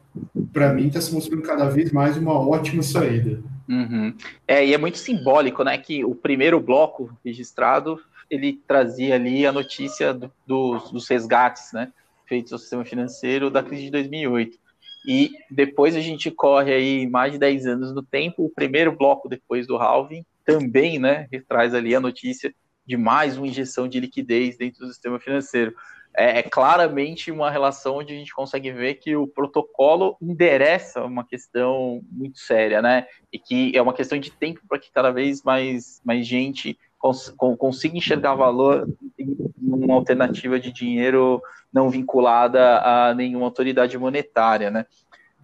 para 0.54 0.72
mim, 0.72 0.88
está 0.88 1.02
se 1.02 1.12
mostrando 1.12 1.42
cada 1.42 1.68
vez 1.68 1.92
mais 1.92 2.16
uma 2.16 2.34
ótima 2.34 2.84
saída. 2.84 3.42
Uhum. 3.68 4.14
É, 4.48 4.64
e 4.64 4.72
é 4.72 4.78
muito 4.78 5.00
simbólico, 5.00 5.64
né, 5.64 5.76
que 5.80 6.06
o 6.06 6.14
primeiro 6.14 6.60
bloco 6.60 7.12
registrado, 7.26 8.00
ele 8.30 8.62
trazia 8.68 9.16
ali 9.16 9.44
a 9.44 9.52
notícia 9.52 10.14
do, 10.14 10.30
dos, 10.46 11.10
resgates, 11.10 11.74
né, 11.74 11.92
feitos 12.28 12.54
ao 12.54 12.60
sistema 12.60 12.86
financeiro 12.86 13.50
da 13.50 13.64
crise 13.64 13.86
de 13.86 13.92
2008. 13.92 14.60
E 15.08 15.32
depois 15.50 15.96
a 15.96 16.02
gente 16.02 16.30
corre 16.30 16.72
aí 16.72 17.10
mais 17.10 17.32
de 17.32 17.40
10 17.40 17.66
anos 17.66 17.96
no 17.96 18.04
tempo, 18.04 18.46
o 18.46 18.50
primeiro 18.50 18.96
bloco 18.96 19.28
depois 19.28 19.66
do 19.66 19.78
halving 19.78 20.24
também, 20.46 21.00
né, 21.00 21.28
traz 21.50 21.74
ali 21.74 21.96
a 21.96 22.00
notícia 22.00 22.54
de 22.86 22.96
mais 22.96 23.38
uma 23.38 23.48
injeção 23.48 23.88
de 23.88 24.00
liquidez 24.00 24.56
dentro 24.56 24.82
do 24.82 24.88
sistema 24.88 25.20
financeiro. 25.20 25.74
É, 26.14 26.40
é, 26.40 26.44
claramente 26.44 27.32
uma 27.32 27.50
relação 27.50 27.98
onde 27.98 28.14
a 28.14 28.18
gente 28.18 28.34
consegue 28.34 28.72
ver 28.72 28.96
que 28.96 29.16
o 29.16 29.28
protocolo 29.28 30.18
endereça 30.22 31.04
uma 31.06 31.24
questão 31.24 32.02
muito 32.12 32.40
séria, 32.40 32.82
né? 32.82 33.08
E 33.32 33.40
que 33.40 33.76
é 33.76 33.82
uma 33.82 33.94
questão 33.94 34.20
de 34.20 34.30
tempo 34.30 34.60
para 34.68 34.78
que 34.78 34.92
cada 34.92 35.10
vez 35.10 35.42
mais, 35.42 36.02
mais 36.04 36.28
gente 36.28 36.78
cons 37.00 37.34
consiga 37.58 37.98
enxergar 37.98 38.36
valor 38.36 38.88
em 39.18 39.36
uma 39.60 39.96
alternativa 39.96 40.60
de 40.60 40.72
dinheiro 40.72 41.42
não 41.74 41.90
vinculada 41.90 42.80
a 42.80 43.14
nenhuma 43.16 43.46
autoridade 43.46 43.98
monetária, 43.98 44.70
né? 44.70 44.86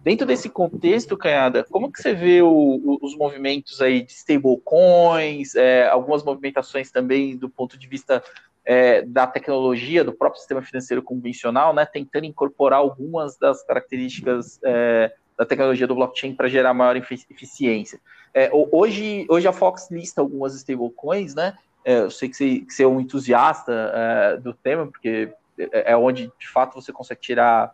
Dentro 0.00 0.26
desse 0.26 0.48
contexto, 0.48 1.16
Canhada, 1.16 1.64
como 1.64 1.90
que 1.90 2.00
você 2.00 2.14
vê 2.14 2.40
o, 2.40 2.98
os 3.02 3.16
movimentos 3.16 3.80
aí 3.80 4.02
de 4.02 4.12
stablecoins, 4.12 5.56
é, 5.56 5.88
algumas 5.88 6.22
movimentações 6.22 6.90
também 6.90 7.36
do 7.36 7.48
ponto 7.48 7.76
de 7.76 7.88
vista 7.88 8.22
é, 8.68 9.00
da 9.00 9.26
tecnologia, 9.26 10.04
do 10.04 10.12
próprio 10.12 10.40
sistema 10.40 10.60
financeiro 10.60 11.02
convencional, 11.02 11.72
né, 11.72 11.86
tentando 11.86 12.26
incorporar 12.26 12.80
algumas 12.80 13.38
das 13.38 13.64
características 13.64 14.60
é, 14.62 15.10
da 15.38 15.46
tecnologia 15.46 15.86
do 15.86 15.94
blockchain 15.94 16.34
para 16.34 16.48
gerar 16.48 16.74
maior 16.74 16.94
eficiência. 16.94 17.98
É, 18.34 18.50
hoje, 18.52 19.26
hoje 19.30 19.48
a 19.48 19.54
Fox 19.54 19.90
lista 19.90 20.20
algumas 20.20 20.54
stablecoins, 20.54 21.34
né? 21.34 21.56
É, 21.82 22.00
eu 22.00 22.10
sei 22.10 22.28
que 22.28 22.36
você, 22.36 22.58
que 22.60 22.74
você, 22.74 22.82
é 22.82 22.86
um 22.86 23.00
entusiasta 23.00 23.72
é, 23.72 24.36
do 24.36 24.52
tema, 24.52 24.86
porque 24.86 25.32
é, 25.58 25.92
é 25.92 25.96
onde 25.96 26.30
de 26.38 26.48
fato 26.48 26.74
você 26.74 26.92
consegue 26.92 27.22
tirar 27.22 27.72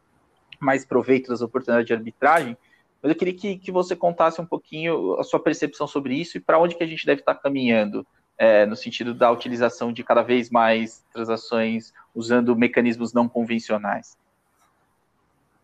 mais 0.61 0.85
proveito 0.85 1.29
das 1.29 1.43
oportunidades 1.43 1.89
de 1.89 1.93
arbitragem. 1.93 2.57
Mas 3.03 3.11
eu 3.11 3.19
queria 3.19 3.35
que, 3.35 3.59
que 3.59 3.73
você 3.73 3.97
contasse 3.97 4.41
um 4.41 4.47
pouquinho 4.47 5.19
a 5.19 5.25
sua 5.25 5.41
percepção 5.41 5.89
sobre 5.89 6.15
isso 6.15 6.37
e 6.37 6.41
para 6.41 6.61
onde 6.61 6.77
que 6.77 6.85
a 6.85 6.87
gente 6.87 7.05
deve 7.05 7.21
estar 7.21 7.35
caminhando 7.35 8.07
é, 8.39 8.67
no 8.67 8.77
sentido 8.77 9.15
da 9.15 9.31
utilização 9.31 9.93
de 9.93 10.03
cada 10.03 10.23
vez 10.23 10.51
mais 10.51 11.05
transações 11.13 11.93
usando 12.15 12.57
mecanismos 12.57 13.13
não 13.13 13.29
convencionais. 13.29 14.17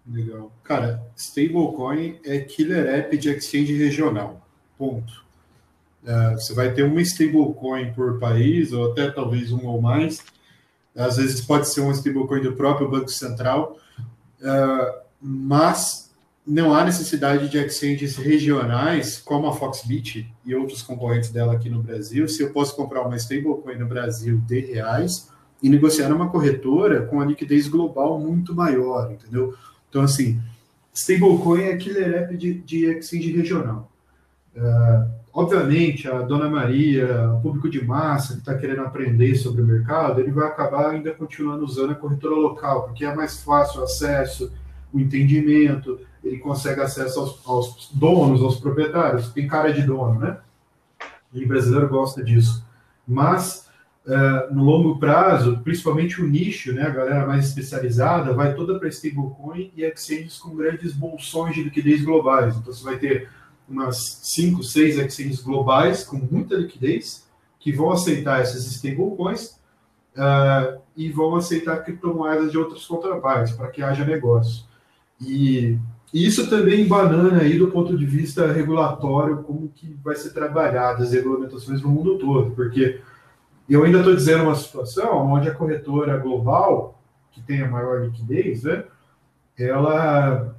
Legal. 0.07 0.51
Cara, 0.65 1.03
stablecoin 1.17 2.19
é 2.25 2.41
killer 2.41 2.87
app 2.95 3.17
de 3.17 3.31
exchange 3.31 3.73
regional. 3.77 4.47
Ponto. 4.79 5.25
É, 6.05 6.33
você 6.33 6.55
vai 6.55 6.73
ter 6.73 6.83
uma 6.83 7.03
stablecoin 7.03 7.93
por 7.93 8.19
país, 8.19 8.73
ou 8.73 8.91
até 8.91 9.11
talvez 9.11 9.53
uma 9.53 9.71
ou 9.71 9.81
mais. 9.81 10.25
Às 10.97 11.17
vezes 11.17 11.41
pode 11.41 11.69
ser 11.69 11.83
uma 11.83 11.93
stablecoin 11.93 12.43
do 12.43 12.57
próprio 12.57 12.91
Banco 12.91 13.09
Central, 13.09 13.79
é, 14.43 15.03
mas 15.21 16.10
não 16.47 16.75
há 16.75 16.85
necessidade 16.85 17.49
de 17.49 17.59
exchanges 17.59 18.17
regionais 18.17 19.19
como 19.19 19.47
a 19.47 19.53
Foxbit 19.53 20.33
e 20.45 20.55
outros 20.55 20.83
concorrentes 20.83 21.31
dela 21.31 21.55
aqui 21.55 21.69
no 21.69 21.83
Brasil. 21.83 22.27
Se 22.29 22.43
eu 22.43 22.51
posso 22.51 22.75
comprar 22.75 23.03
uma 23.03 23.17
stablecoin 23.17 23.77
no 23.77 23.87
Brasil 23.87 24.39
de 24.47 24.61
reais 24.61 25.31
e 25.63 25.69
negociar 25.69 26.09
numa 26.09 26.31
corretora 26.31 27.03
com 27.07 27.21
a 27.21 27.25
liquidez 27.25 27.69
global 27.69 28.19
muito 28.19 28.55
maior, 28.55 29.13
entendeu? 29.13 29.55
Então, 29.89 30.03
assim, 30.03 30.41
stablecoin 30.95 31.63
é 31.63 31.77
killer 31.77 32.23
app 32.23 32.37
de, 32.37 32.55
de 32.55 32.87
exchange 32.87 33.31
regional. 33.33 33.91
Uh, 34.57 35.11
obviamente, 35.33 36.09
a 36.09 36.23
Dona 36.23 36.49
Maria, 36.49 37.33
o 37.35 37.41
público 37.41 37.69
de 37.69 37.85
massa 37.85 38.35
que 38.35 38.41
está 38.41 38.55
querendo 38.57 38.81
aprender 38.81 39.37
sobre 39.37 39.61
o 39.61 39.67
mercado, 39.67 40.21
ele 40.21 40.33
vai 40.33 40.49
acabar 40.49 40.91
ainda 40.91 41.13
continuando 41.13 41.65
usando 41.65 41.91
a 41.91 41.95
corretora 41.95 42.35
local, 42.35 42.85
porque 42.85 43.05
é 43.05 43.15
mais 43.15 43.43
fácil 43.43 43.83
o 43.83 43.85
acesso, 43.85 44.51
o 44.93 44.99
entendimento, 44.99 46.01
ele 46.23 46.39
consegue 46.39 46.81
acesso 46.81 47.21
aos, 47.21 47.47
aos, 47.47 47.91
donos, 47.93 48.43
aos 48.43 48.59
proprietários, 48.59 49.33
tem 49.33 49.47
cara 49.47 49.73
de 49.73 49.83
dono, 49.83 50.19
né? 50.19 50.39
E 51.33 51.45
o 51.45 51.49
brasileiro 51.49 51.89
gosta 51.89 52.23
disso. 52.23 52.65
Mas, 53.07 53.69
uh, 54.07 54.53
no 54.55 54.65
longo 54.65 54.99
prazo, 54.99 55.61
principalmente 55.63 56.21
o 56.21 56.27
nicho, 56.27 56.73
né, 56.73 56.83
a 56.83 56.91
galera 56.91 57.27
mais 57.27 57.47
especializada, 57.47 58.35
vai 58.35 58.55
toda 58.55 58.79
para 58.79 58.89
stablecoin 58.89 59.73
e 59.77 59.83
exchanges 59.83 60.39
com 60.39 60.55
grandes 60.55 60.93
bolsões 60.93 61.55
de 61.55 61.63
liquidez 61.63 62.05
globais. 62.05 62.57
Então, 62.57 62.73
você 62.73 62.85
vai 62.85 62.99
ter 62.99 63.29
umas 63.69 64.21
5, 64.25 64.63
6 64.63 64.99
exchanges 64.99 65.41
globais 65.41 66.05
com 66.05 66.17
muita 66.17 66.57
liquidez 66.57 67.27
que 67.59 67.73
vão 67.73 67.91
aceitar 67.91 68.41
essas 68.41 68.67
stablecoins 68.67 69.61
uh, 70.17 70.81
e 70.97 71.11
vão 71.11 71.37
aceitar 71.37 71.85
criptomoedas 71.85 72.51
de 72.51 72.59
outros 72.59 72.87
contrapartes 72.87 73.55
para 73.55 73.69
que 73.69 73.83
haja 73.83 74.05
negócio. 74.05 74.65
E 75.21 75.79
e 76.13 76.27
isso 76.27 76.51
também 76.51 76.89
banana 76.89 77.43
aí 77.43 77.57
do 77.59 77.69
ponto 77.69 77.97
de 77.97 78.05
vista 78.05 78.51
regulatório, 78.53 79.43
como 79.45 79.69
que 79.69 79.97
vai 80.03 80.17
ser 80.17 80.31
trabalhado 80.31 81.03
as 81.03 81.13
regulamentações 81.13 81.81
no 81.81 81.89
mundo 81.89 82.19
todo, 82.19 82.51
porque 82.51 83.01
eu 83.69 83.85
ainda 83.85 83.99
estou 83.99 84.17
dizendo 84.17 84.45
uma 84.45 84.57
situação 84.57 85.33
onde 85.33 85.49
a 85.49 85.55
corretora 85.55 86.19
global, 86.19 87.01
que 87.31 87.41
tem 87.41 87.63
a 87.63 87.71
maior 87.71 88.05
liquidez, 88.05 88.65
né, 88.65 88.85
ela, 89.57 90.57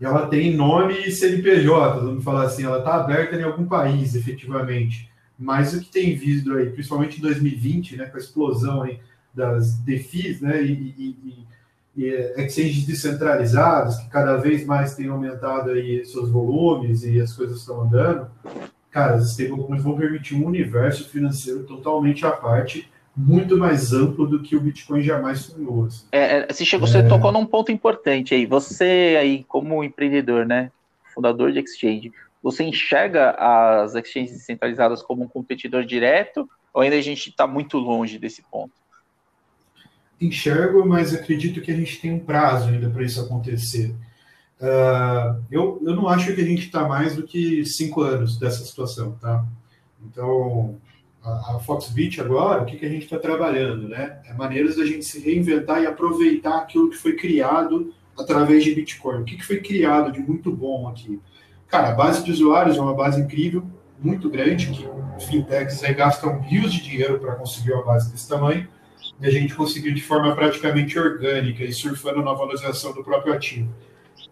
ela 0.00 0.28
tem 0.28 0.54
nome 0.54 0.94
e 0.94 1.10
CNPJ, 1.10 2.00
vamos 2.00 2.22
falar 2.22 2.44
assim, 2.44 2.64
ela 2.64 2.78
está 2.78 2.94
aberta 2.94 3.34
em 3.34 3.42
algum 3.42 3.66
país, 3.66 4.14
efetivamente. 4.14 5.10
Mas 5.36 5.74
o 5.74 5.80
que 5.80 5.90
tem 5.90 6.16
visto 6.16 6.52
aí, 6.52 6.70
principalmente 6.70 7.18
em 7.18 7.22
2020, 7.22 7.96
né, 7.96 8.06
com 8.06 8.16
a 8.16 8.20
explosão 8.20 8.82
aí 8.82 9.00
das 9.34 9.78
DeFis, 9.78 10.40
né, 10.40 10.62
e, 10.62 10.72
e, 10.72 11.38
é, 11.38 11.57
exchanges 12.06 12.86
descentralizados, 12.86 13.96
que 13.96 14.08
cada 14.08 14.36
vez 14.36 14.64
mais 14.64 14.94
têm 14.94 15.08
aumentado 15.08 15.70
aí 15.70 16.04
seus 16.04 16.30
volumes 16.30 17.04
e 17.04 17.20
as 17.20 17.34
coisas 17.34 17.58
estão 17.58 17.82
andando, 17.82 18.30
cara, 18.90 19.14
as 19.14 19.30
stablecoins 19.30 19.82
vão 19.82 19.96
permitir 19.96 20.34
um 20.34 20.46
universo 20.46 21.08
financeiro 21.08 21.64
totalmente 21.64 22.24
à 22.24 22.30
parte, 22.30 22.90
muito 23.16 23.56
mais 23.56 23.92
amplo 23.92 24.26
do 24.26 24.40
que 24.40 24.54
o 24.54 24.60
Bitcoin 24.60 25.02
jamais 25.02 25.40
sonhou. 25.40 25.86
Assim. 25.86 26.06
É, 26.12 26.38
é 26.38 26.46
você, 26.46 26.64
chegou, 26.64 26.86
você 26.86 26.98
é... 26.98 27.02
tocou 27.02 27.32
num 27.32 27.44
ponto 27.44 27.72
importante 27.72 28.34
aí. 28.34 28.46
Você 28.46 29.16
aí, 29.20 29.44
como 29.44 29.82
empreendedor, 29.82 30.46
né, 30.46 30.70
fundador 31.12 31.50
de 31.50 31.58
exchange, 31.58 32.12
você 32.40 32.62
enxerga 32.62 33.30
as 33.32 33.94
exchanges 33.96 34.32
descentralizadas 34.32 35.02
como 35.02 35.24
um 35.24 35.28
competidor 35.28 35.84
direto 35.84 36.48
ou 36.72 36.82
ainda 36.82 36.96
a 36.96 37.00
gente 37.00 37.30
está 37.30 37.46
muito 37.46 37.76
longe 37.76 38.18
desse 38.18 38.42
ponto? 38.42 38.72
Enxergo, 40.20 40.86
mas 40.86 41.14
acredito 41.14 41.60
que 41.60 41.70
a 41.70 41.76
gente 41.76 42.00
tem 42.00 42.12
um 42.12 42.18
prazo 42.18 42.68
ainda 42.68 42.90
para 42.90 43.04
isso 43.04 43.20
acontecer. 43.20 43.94
Uh, 44.60 45.40
eu, 45.50 45.80
eu 45.84 45.94
não 45.94 46.08
acho 46.08 46.34
que 46.34 46.40
a 46.40 46.44
gente 46.44 46.66
está 46.66 46.86
mais 46.88 47.14
do 47.14 47.22
que 47.22 47.64
cinco 47.64 48.02
anos 48.02 48.36
dessa 48.36 48.64
situação, 48.64 49.12
tá? 49.20 49.44
Então, 50.04 50.76
a, 51.22 51.56
a 51.56 51.60
Foxbit 51.60 52.20
agora, 52.20 52.62
o 52.62 52.66
que, 52.66 52.76
que 52.76 52.86
a 52.86 52.88
gente 52.88 53.04
está 53.04 53.18
trabalhando, 53.18 53.88
né? 53.88 54.20
É 54.26 54.34
maneiras 54.34 54.76
da 54.76 54.84
gente 54.84 55.04
se 55.04 55.20
reinventar 55.20 55.82
e 55.82 55.86
aproveitar 55.86 56.58
aquilo 56.58 56.90
que 56.90 56.96
foi 56.96 57.14
criado 57.14 57.94
através 58.18 58.64
de 58.64 58.74
Bitcoin. 58.74 59.22
O 59.22 59.24
que, 59.24 59.36
que 59.36 59.46
foi 59.46 59.60
criado 59.60 60.10
de 60.10 60.20
muito 60.20 60.50
bom 60.50 60.88
aqui? 60.88 61.20
Cara, 61.68 61.90
a 61.90 61.94
base 61.94 62.24
de 62.24 62.32
usuários 62.32 62.76
é 62.76 62.80
uma 62.80 62.94
base 62.94 63.20
incrível, 63.20 63.62
muito 64.00 64.28
grande, 64.28 64.68
que 64.68 64.88
fintechs 65.26 65.84
aí 65.84 65.94
gastam 65.94 66.40
rios 66.40 66.72
de 66.72 66.82
dinheiro 66.82 67.18
para 67.18 67.34
conseguir 67.34 67.72
uma 67.72 67.84
base 67.84 68.10
desse 68.10 68.28
tamanho, 68.28 68.66
e 69.20 69.26
a 69.26 69.30
gente 69.30 69.54
conseguiu 69.54 69.92
de 69.92 70.02
forma 70.02 70.34
praticamente 70.34 70.98
orgânica 70.98 71.64
e 71.64 71.72
surfando 71.72 72.22
na 72.22 72.32
valorização 72.32 72.92
do 72.92 73.02
próprio 73.02 73.32
ativo. 73.32 73.72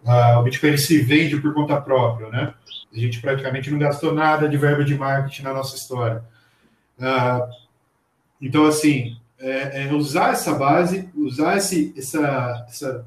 Ah, 0.05 0.39
o 0.39 0.43
Bitcoin 0.43 0.77
se 0.77 1.01
vende 1.01 1.37
por 1.37 1.53
conta 1.53 1.79
própria, 1.81 2.29
né? 2.29 2.53
A 2.93 2.99
gente 2.99 3.19
praticamente 3.19 3.69
não 3.69 3.77
gastou 3.77 4.13
nada 4.13 4.47
de 4.47 4.55
verba 4.57 4.83
de 4.83 4.95
marketing 4.95 5.43
na 5.43 5.53
nossa 5.53 5.75
história. 5.75 6.23
Ah, 6.99 7.47
então, 8.41 8.65
assim, 8.65 9.17
é, 9.39 9.83
é 9.83 9.93
usar 9.93 10.31
essa 10.31 10.53
base, 10.53 11.09
usar 11.15 11.57
esse, 11.57 11.93
essa, 11.97 12.65
essa, 12.69 13.05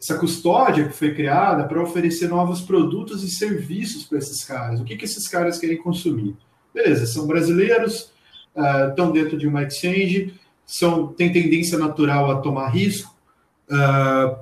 essa 0.00 0.18
custódia 0.18 0.88
que 0.88 0.96
foi 0.96 1.14
criada 1.14 1.64
para 1.64 1.82
oferecer 1.82 2.28
novos 2.28 2.60
produtos 2.60 3.22
e 3.22 3.30
serviços 3.30 4.04
para 4.04 4.18
esses 4.18 4.42
caras. 4.44 4.80
O 4.80 4.84
que, 4.84 4.96
que 4.96 5.04
esses 5.04 5.28
caras 5.28 5.58
querem 5.58 5.76
consumir? 5.76 6.36
Beleza, 6.72 7.06
são 7.06 7.26
brasileiros, 7.26 8.12
estão 8.88 9.10
dentro 9.10 9.36
de 9.36 9.46
uma 9.46 9.62
exchange, 9.64 10.34
são, 10.68 11.06
têm 11.06 11.32
tendência 11.32 11.78
natural 11.78 12.30
a 12.30 12.42
tomar 12.42 12.68
risco. 12.68 13.16
Uh, 13.70 14.36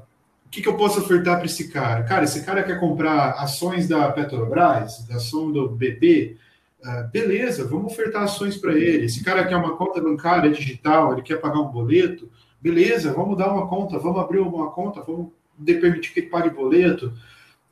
o 0.45 0.51
que, 0.51 0.61
que 0.61 0.69
eu 0.69 0.77
posso 0.77 0.99
ofertar 0.99 1.37
para 1.37 1.47
esse 1.47 1.69
cara? 1.69 2.03
Cara, 2.03 2.25
esse 2.25 2.45
cara 2.45 2.65
quer 2.65 2.81
comprar 2.81 3.31
ações 3.35 3.87
da 3.87 4.11
Petrobras, 4.11 5.07
da 5.07 5.17
ação 5.17 5.53
do 5.53 5.69
BP, 5.69 6.37
uh, 6.85 7.09
beleza, 7.13 7.65
vamos 7.65 7.93
ofertar 7.93 8.25
ações 8.25 8.57
para 8.57 8.73
ele. 8.73 9.07
Esse 9.07 9.23
cara 9.23 9.47
quer 9.47 9.57
uma 9.57 9.77
conta 9.77 10.01
bancária 10.01 10.51
digital, 10.51 11.13
ele 11.13 11.23
quer 11.23 11.37
pagar 11.41 11.61
um 11.61 11.71
boleto, 11.71 12.29
beleza, 12.61 13.13
vamos 13.13 13.39
dar 13.39 13.53
uma 13.53 13.69
conta, 13.69 13.97
vamos 13.97 14.21
abrir 14.21 14.41
uma 14.41 14.73
conta, 14.73 15.03
vamos 15.03 15.31
permitir 15.65 16.13
que 16.13 16.21
ele 16.21 16.29
pague 16.29 16.51
boleto. 16.51 17.13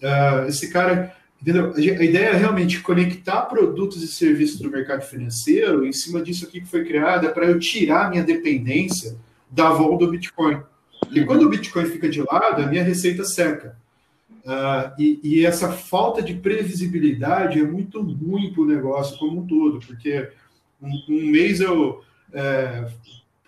Uh, 0.01 0.47
esse 0.47 0.71
cara, 0.71 1.12
entendeu? 1.45 1.75
A 1.77 2.05
ideia 2.05 2.29
é 2.29 2.37
realmente 2.37 2.81
conectar 2.81 3.43
produtos 3.43 4.03
e 4.03 4.09
serviços 4.09 4.59
do 4.61 4.71
mercado 4.71 5.03
financeiro 5.03 5.87
em 5.87 5.93
cima 5.93 6.23
disso 6.23 6.47
aqui 6.47 6.63
que 6.63 6.67
foi 6.67 6.85
criado, 6.85 7.27
é 7.27 7.31
para 7.31 7.45
eu 7.45 7.59
tirar 7.59 8.09
minha 8.09 8.25
dependência 8.25 9.17
da 9.51 9.69
vol 9.69 9.99
do 9.99 10.11
Bitcoin. 10.11 10.63
E 11.11 11.21
uhum. 11.21 11.27
quando 11.27 11.43
o 11.43 11.51
Bitcoin 11.51 11.85
fica 11.85 12.09
de 12.09 12.23
lado, 12.23 12.63
a 12.63 12.67
minha 12.67 12.83
receita 12.83 13.25
seca. 13.25 13.77
Uh, 14.43 14.93
e, 14.99 15.21
e, 15.23 15.47
essa 15.47 15.71
falta 15.71 16.23
de 16.23 16.35
previsibilidade 16.35 17.61
é 17.61 17.63
muito 17.63 18.01
ruim 18.03 18.53
para 18.53 18.63
o 18.63 18.67
negócio 18.67 19.19
como 19.19 19.41
um 19.41 19.47
todo, 19.47 19.81
porque 19.87 20.31
um, 20.83 20.91
um 21.09 21.27
mês 21.27 21.61
eu. 21.61 22.03
É, 22.33 22.87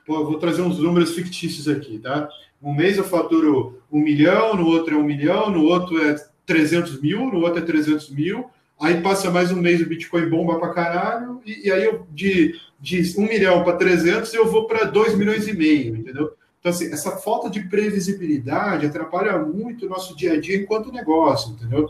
pô, 0.06 0.24
vou 0.24 0.38
trazer 0.38 0.62
uns 0.62 0.78
números 0.78 1.14
fictícios 1.14 1.68
aqui, 1.68 1.98
tá? 1.98 2.28
Um 2.62 2.74
mês 2.74 2.96
eu 2.96 3.04
faturo 3.04 3.82
um 3.92 4.00
milhão, 4.00 4.56
no 4.56 4.66
outro 4.66 4.94
é 4.94 4.98
um 4.98 5.04
milhão, 5.04 5.50
no 5.50 5.64
outro 5.64 6.00
é 6.02 6.16
300 6.46 7.00
mil, 7.02 7.26
no 7.26 7.40
outro 7.40 7.60
é 7.60 7.66
300 7.66 8.10
mil. 8.10 8.48
Aí 8.80 9.00
passa 9.00 9.30
mais 9.30 9.50
um 9.50 9.56
mês 9.56 9.80
o 9.80 9.86
Bitcoin 9.86 10.28
bomba 10.28 10.58
para 10.58 10.72
caralho, 10.72 11.40
e, 11.44 11.66
e, 11.66 11.72
aí 11.72 11.84
eu 11.84 12.06
de, 12.12 12.54
de 12.78 13.14
1 13.18 13.22
milhão 13.22 13.64
para 13.64 13.76
300 13.76 14.32
eu 14.34 14.46
vou 14.46 14.66
para 14.66 14.84
2 14.84 15.16
milhões 15.16 15.48
e 15.48 15.54
meio, 15.54 15.96
entendeu? 15.96 16.32
Então, 16.60 16.70
assim, 16.70 16.92
essa 16.92 17.12
falta 17.12 17.48
de 17.48 17.60
previsibilidade 17.60 18.86
atrapalha 18.86 19.38
muito 19.38 19.86
o 19.86 19.88
nosso 19.88 20.14
dia 20.14 20.34
a 20.34 20.40
dia 20.40 20.56
enquanto 20.56 20.92
negócio, 20.92 21.52
entendeu? 21.52 21.88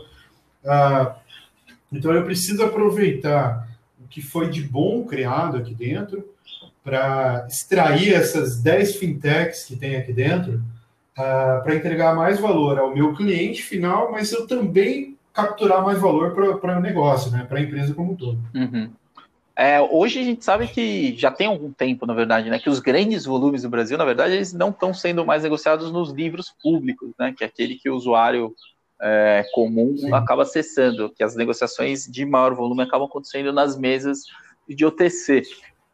Ah, 0.65 1.17
então, 1.91 2.13
eu 2.13 2.23
preciso 2.23 2.63
aproveitar 2.63 3.67
o 3.99 4.07
que 4.07 4.21
foi 4.21 4.49
de 4.49 4.61
bom 4.61 5.05
criado 5.05 5.57
aqui 5.57 5.73
dentro 5.73 6.25
para 6.83 7.45
extrair 7.49 8.13
essas 8.13 8.61
10 8.61 8.95
fintechs 8.95 9.65
que 9.65 9.75
tem 9.75 9.97
aqui 9.97 10.13
dentro 10.13 10.61
uh, 11.17 11.63
para 11.63 11.75
entregar 11.75 12.15
mais 12.15 12.39
valor 12.39 12.77
ao 12.77 12.93
meu 12.93 13.13
cliente 13.13 13.63
final, 13.63 14.11
mas 14.11 14.31
eu 14.31 14.45
também 14.47 15.17
capturar 15.33 15.83
mais 15.83 15.99
valor 15.99 16.31
para 16.31 16.77
o 16.77 16.81
negócio, 16.81 17.31
né, 17.31 17.45
para 17.47 17.59
a 17.59 17.61
empresa 17.61 17.93
como 17.93 18.13
um 18.13 18.15
todo. 18.15 18.39
Uhum. 18.55 18.89
É, 19.55 19.81
hoje 19.81 20.19
a 20.19 20.23
gente 20.23 20.45
sabe 20.45 20.67
que 20.67 21.15
já 21.17 21.31
tem 21.31 21.47
algum 21.47 21.71
tempo, 21.71 22.05
na 22.05 22.13
verdade, 22.13 22.49
né, 22.49 22.59
que 22.59 22.69
os 22.69 22.79
grandes 22.79 23.25
volumes 23.25 23.63
do 23.63 23.69
Brasil, 23.69 23.97
na 23.97 24.05
verdade, 24.05 24.33
eles 24.33 24.53
não 24.53 24.69
estão 24.69 24.93
sendo 24.93 25.25
mais 25.25 25.43
negociados 25.43 25.91
nos 25.91 26.11
livros 26.11 26.53
públicos, 26.61 27.11
né, 27.19 27.33
que 27.35 27.43
é 27.43 27.47
aquele 27.47 27.75
que 27.75 27.89
o 27.89 27.95
usuário 27.95 28.53
é, 29.01 29.45
comum 29.53 29.95
Sim. 29.97 30.13
acaba 30.13 30.43
acessando, 30.43 31.11
que 31.15 31.23
as 31.23 31.35
negociações 31.35 32.05
de 32.05 32.25
maior 32.25 32.53
volume 32.53 32.83
acabam 32.83 33.07
acontecendo 33.07 33.51
nas 33.53 33.77
mesas 33.77 34.23
de 34.67 34.85
OTC. 34.85 35.43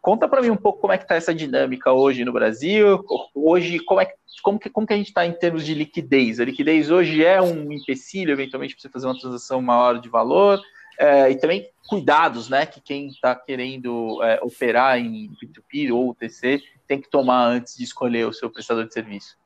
Conta 0.03 0.27
para 0.27 0.41
mim 0.41 0.49
um 0.49 0.57
pouco 0.57 0.81
como 0.81 0.91
é 0.91 0.97
que 0.97 1.05
está 1.05 1.15
essa 1.15 1.33
dinâmica 1.33 1.93
hoje 1.93 2.25
no 2.25 2.33
Brasil. 2.33 3.05
Hoje, 3.33 3.79
como, 3.79 4.01
é, 4.01 4.13
como, 4.43 4.59
que, 4.59 4.69
como 4.69 4.85
que 4.85 4.91
a 4.91 4.97
gente 4.97 5.07
está 5.07 5.25
em 5.25 5.31
termos 5.31 5.65
de 5.65 5.73
liquidez? 5.73 6.41
A 6.41 6.45
liquidez 6.45 6.91
hoje 6.91 7.23
é 7.23 7.41
um 7.41 7.71
empecilho, 7.71 8.33
eventualmente, 8.33 8.75
para 8.75 8.81
você 8.81 8.89
fazer 8.89 9.07
uma 9.07 9.17
transação 9.17 9.61
maior 9.61 10.01
de 10.01 10.09
valor. 10.09 10.59
É, 10.99 11.31
e 11.31 11.35
também 11.37 11.69
cuidados, 11.87 12.49
né? 12.49 12.65
Que 12.65 12.81
quem 12.81 13.07
está 13.07 13.33
querendo 13.33 14.21
é, 14.21 14.41
operar 14.43 14.99
em 14.99 15.29
P2P 15.41 15.93
ou 15.93 16.09
UTC 16.09 16.61
tem 16.85 16.99
que 16.99 17.09
tomar 17.09 17.45
antes 17.45 17.77
de 17.77 17.85
escolher 17.85 18.27
o 18.27 18.33
seu 18.33 18.49
prestador 18.49 18.85
de 18.85 18.93
serviço. 18.93 19.37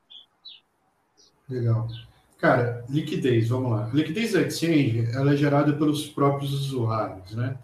Legal. 1.48 1.86
Cara, 2.36 2.84
liquidez, 2.88 3.48
vamos 3.48 3.70
lá. 3.70 3.90
Liquidez 3.94 4.32
da 4.32 4.40
exchange, 4.40 5.08
ela 5.14 5.34
é 5.34 5.36
gerada 5.36 5.72
pelos 5.72 6.08
próprios 6.08 6.52
usuários, 6.52 7.30
né? 7.36 7.56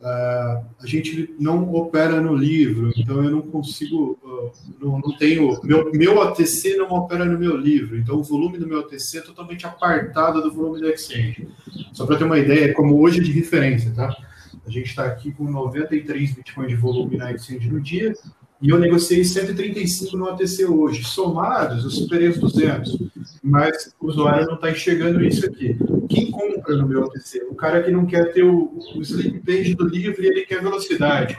Uh, 0.00 0.64
a 0.80 0.86
gente 0.86 1.34
não 1.38 1.74
opera 1.74 2.22
no 2.22 2.34
livro, 2.34 2.90
então 2.96 3.22
eu 3.22 3.30
não 3.30 3.42
consigo, 3.42 4.18
uh, 4.24 4.50
não, 4.80 4.98
não, 4.98 5.14
tenho, 5.18 5.60
meu, 5.62 5.92
meu 5.92 6.22
ATC 6.22 6.74
não 6.76 6.88
opera 6.88 7.22
no 7.26 7.38
meu 7.38 7.54
livro, 7.54 7.98
então 7.98 8.16
o 8.16 8.22
volume 8.22 8.56
do 8.56 8.66
meu 8.66 8.80
ATC 8.80 9.18
é 9.18 9.20
totalmente 9.20 9.66
apartado 9.66 10.40
do 10.40 10.50
volume 10.50 10.80
do 10.80 10.88
Exchange. 10.88 11.46
Só 11.92 12.06
para 12.06 12.16
ter 12.16 12.24
uma 12.24 12.38
ideia, 12.38 12.72
como 12.72 12.98
hoje 12.98 13.20
é 13.20 13.22
de 13.22 13.30
referência, 13.30 13.92
tá? 13.94 14.16
A 14.66 14.70
gente 14.70 14.86
está 14.86 15.04
aqui 15.04 15.32
com 15.32 15.44
93 15.44 16.32
bitcoins 16.32 16.70
de 16.70 16.76
volume 16.76 17.18
na 17.18 17.30
Exchange 17.32 17.70
no 17.70 17.78
dia, 17.78 18.14
e 18.60 18.68
eu 18.68 18.78
negociei 18.78 19.24
135 19.24 20.16
no 20.16 20.28
ATC 20.28 20.66
hoje. 20.66 21.02
Somados, 21.02 21.82
eu 21.82 21.90
superei 21.90 22.28
os 22.28 22.38
200. 22.38 22.98
Mas 23.42 23.94
o 23.98 24.08
usuário 24.08 24.46
não 24.46 24.56
está 24.56 24.70
enxergando 24.70 25.24
isso 25.24 25.46
aqui. 25.46 25.76
Quem 26.08 26.30
compra 26.30 26.76
no 26.76 26.86
meu 26.86 27.04
ATC? 27.04 27.46
O 27.50 27.54
cara 27.54 27.82
que 27.82 27.90
não 27.90 28.04
quer 28.04 28.32
ter 28.32 28.42
o, 28.42 28.70
o 28.94 29.00
sleep 29.00 29.40
page 29.40 29.74
do 29.74 29.86
livro 29.86 30.22
e 30.22 30.26
ele 30.26 30.44
quer 30.44 30.62
velocidade. 30.62 31.38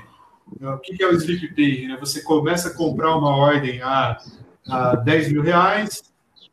O 0.60 0.78
que 0.80 1.02
é 1.04 1.08
o 1.08 1.14
sleep 1.14 1.50
page? 1.50 1.88
Né? 1.88 1.96
Você 2.00 2.22
começa 2.24 2.70
a 2.70 2.74
comprar 2.74 3.16
uma 3.16 3.36
ordem 3.36 3.82
a, 3.84 4.18
a 4.68 4.96
10 4.96 5.32
mil 5.32 5.44
reais 5.44 6.04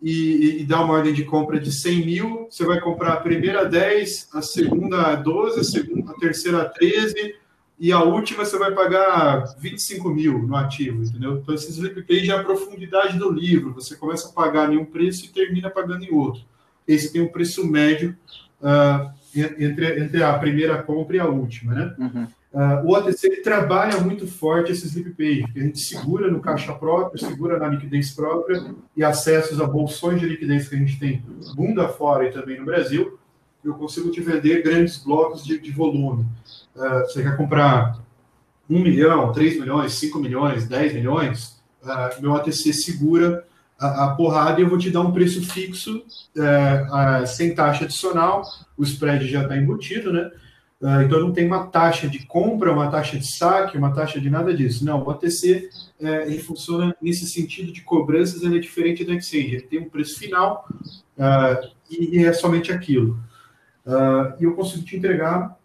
e, 0.02 0.60
e 0.60 0.64
dá 0.64 0.82
uma 0.82 0.94
ordem 0.94 1.14
de 1.14 1.24
compra 1.24 1.58
de 1.58 1.72
100 1.72 2.04
mil. 2.04 2.46
Você 2.50 2.66
vai 2.66 2.78
comprar 2.78 3.14
a 3.14 3.20
primeira 3.20 3.62
a 3.62 3.64
10, 3.64 4.28
a 4.34 4.42
segunda 4.42 5.00
a 5.00 5.14
12, 5.14 5.60
a, 5.60 5.64
segunda, 5.64 6.12
a 6.12 6.14
terceira 6.14 6.62
a 6.62 6.64
13 6.66 7.36
e 7.80 7.92
a 7.92 8.02
última 8.02 8.44
você 8.44 8.58
vai 8.58 8.72
pagar 8.72 9.54
25 9.58 10.08
mil 10.10 10.42
no 10.42 10.56
ativo, 10.56 11.04
entendeu? 11.04 11.38
Então, 11.38 11.54
esse 11.54 11.70
sleep 11.70 12.02
page 12.02 12.30
é 12.30 12.34
a 12.34 12.42
profundidade 12.42 13.16
do 13.16 13.30
livro. 13.30 13.72
Você 13.74 13.94
começa 13.94 14.28
a 14.28 14.32
pagar 14.32 14.72
em 14.72 14.76
um 14.76 14.84
preço 14.84 15.24
e 15.24 15.28
termina 15.28 15.70
pagando 15.70 16.04
em 16.04 16.12
outro. 16.12 16.42
Esse 16.86 17.12
tem 17.12 17.22
um 17.22 17.28
preço 17.28 17.64
médio 17.64 18.16
uh, 18.60 19.10
entre, 19.34 20.00
entre 20.00 20.22
a 20.22 20.36
primeira 20.38 20.82
compra 20.82 21.16
e 21.16 21.20
a 21.20 21.26
última, 21.26 21.72
né? 21.72 21.94
Uhum. 21.98 22.26
Uh, 22.50 22.86
o 22.86 22.96
OTC 22.96 23.42
trabalha 23.42 24.00
muito 24.00 24.26
forte 24.26 24.72
esse 24.72 24.86
sleep 24.88 25.10
page, 25.10 25.52
que 25.52 25.60
a 25.60 25.62
gente 25.62 25.78
segura 25.78 26.30
no 26.30 26.40
caixa 26.40 26.72
próprio, 26.72 27.20
segura 27.20 27.58
na 27.58 27.68
liquidez 27.68 28.10
própria 28.10 28.74
e 28.96 29.04
acessos 29.04 29.60
a 29.60 29.66
bolsões 29.66 30.18
de 30.18 30.26
liquidez 30.26 30.66
que 30.66 30.74
a 30.74 30.78
gente 30.78 30.98
tem 30.98 31.22
bunda 31.54 31.86
fora 31.88 32.26
e 32.26 32.32
também 32.32 32.58
no 32.58 32.64
Brasil, 32.64 33.18
eu 33.64 33.74
consigo 33.74 34.10
te 34.10 34.20
vender 34.20 34.62
grandes 34.62 34.98
blocos 34.98 35.44
de, 35.44 35.58
de 35.58 35.70
volume. 35.70 36.26
Uh, 36.74 37.00
você 37.00 37.22
quer 37.22 37.36
comprar 37.36 37.98
1 38.68 38.78
milhão, 38.78 39.32
3 39.32 39.58
milhões, 39.58 39.94
5 39.94 40.18
milhões, 40.18 40.68
10 40.68 40.94
milhões, 40.94 41.60
uh, 41.82 42.20
meu 42.20 42.34
ATC 42.34 42.72
segura 42.72 43.44
a, 43.78 44.04
a, 44.04 44.14
porrada 44.14 44.60
e 44.60 44.64
eu 44.64 44.68
vou 44.68 44.78
te 44.78 44.90
dar 44.90 45.00
um 45.00 45.12
preço 45.12 45.42
fixo, 45.42 45.98
uh, 46.36 47.26
sem 47.26 47.54
taxa 47.54 47.84
adicional, 47.84 48.42
o 48.76 48.82
spread 48.84 49.26
já 49.28 49.42
está 49.42 49.56
embutido, 49.56 50.12
né? 50.12 50.30
Então 51.04 51.18
não 51.18 51.32
tem 51.32 51.44
uma 51.44 51.66
taxa 51.66 52.08
de 52.08 52.24
compra, 52.24 52.72
uma 52.72 52.88
taxa 52.88 53.18
de 53.18 53.26
saque, 53.26 53.76
uma 53.76 53.92
taxa 53.92 54.20
de 54.20 54.30
nada 54.30 54.54
disso. 54.54 54.84
Não, 54.84 55.02
o 55.02 55.08
OTC 55.08 55.68
é, 56.00 56.28
ele 56.28 56.38
funciona 56.38 56.94
nesse 57.02 57.26
sentido 57.26 57.72
de 57.72 57.80
cobranças, 57.80 58.44
ele 58.44 58.58
é 58.58 58.60
diferente 58.60 59.04
da 59.04 59.12
exchange. 59.12 59.56
Ele 59.56 59.62
tem 59.62 59.80
um 59.80 59.88
preço 59.88 60.16
final 60.20 60.68
e, 61.90 62.24
é 62.24 62.32
somente 62.32 62.70
aquilo. 62.70 63.18
Uh, 63.88 64.36
e 64.38 64.44
eu 64.44 64.54
consigo 64.54 64.84
te 64.84 64.98
entregar 64.98 65.58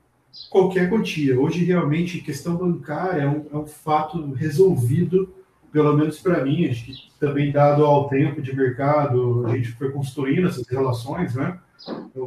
qualquer 0.49 0.89
quantia. 0.89 1.37
Hoje, 1.37 1.65
realmente, 1.65 2.21
questão 2.21 2.55
bancária 2.55 3.23
é 3.23 3.27
um, 3.27 3.45
é 3.51 3.57
um 3.57 3.67
fato 3.67 4.31
resolvido, 4.31 5.33
pelo 5.73 5.91
menos 5.97 6.19
para 6.19 6.41
mim, 6.41 6.69
acho 6.69 6.85
que 6.85 6.93
também 7.19 7.51
dado 7.51 7.83
ao 7.83 8.07
tempo 8.07 8.41
de 8.41 8.55
mercado, 8.55 9.45
a 9.45 9.57
gente 9.57 9.73
foi 9.73 9.91
construindo 9.91 10.47
essas 10.47 10.65
relações, 10.69 11.35
né? 11.35 11.59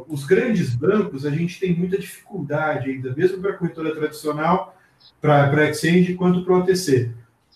Os 0.07 0.23
grandes 0.23 0.75
bancos, 0.75 1.25
a 1.25 1.31
gente 1.31 1.59
tem 1.59 1.75
muita 1.75 1.97
dificuldade 1.97 2.91
ainda, 2.91 3.15
mesmo 3.15 3.41
para 3.41 3.51
a 3.51 3.57
corretora 3.57 3.95
tradicional, 3.95 4.77
para 5.19 5.49
a 5.49 5.69
exchange, 5.71 6.13
quanto 6.13 6.43
para 6.43 6.53
o 6.53 6.59
OTC. 6.59 7.11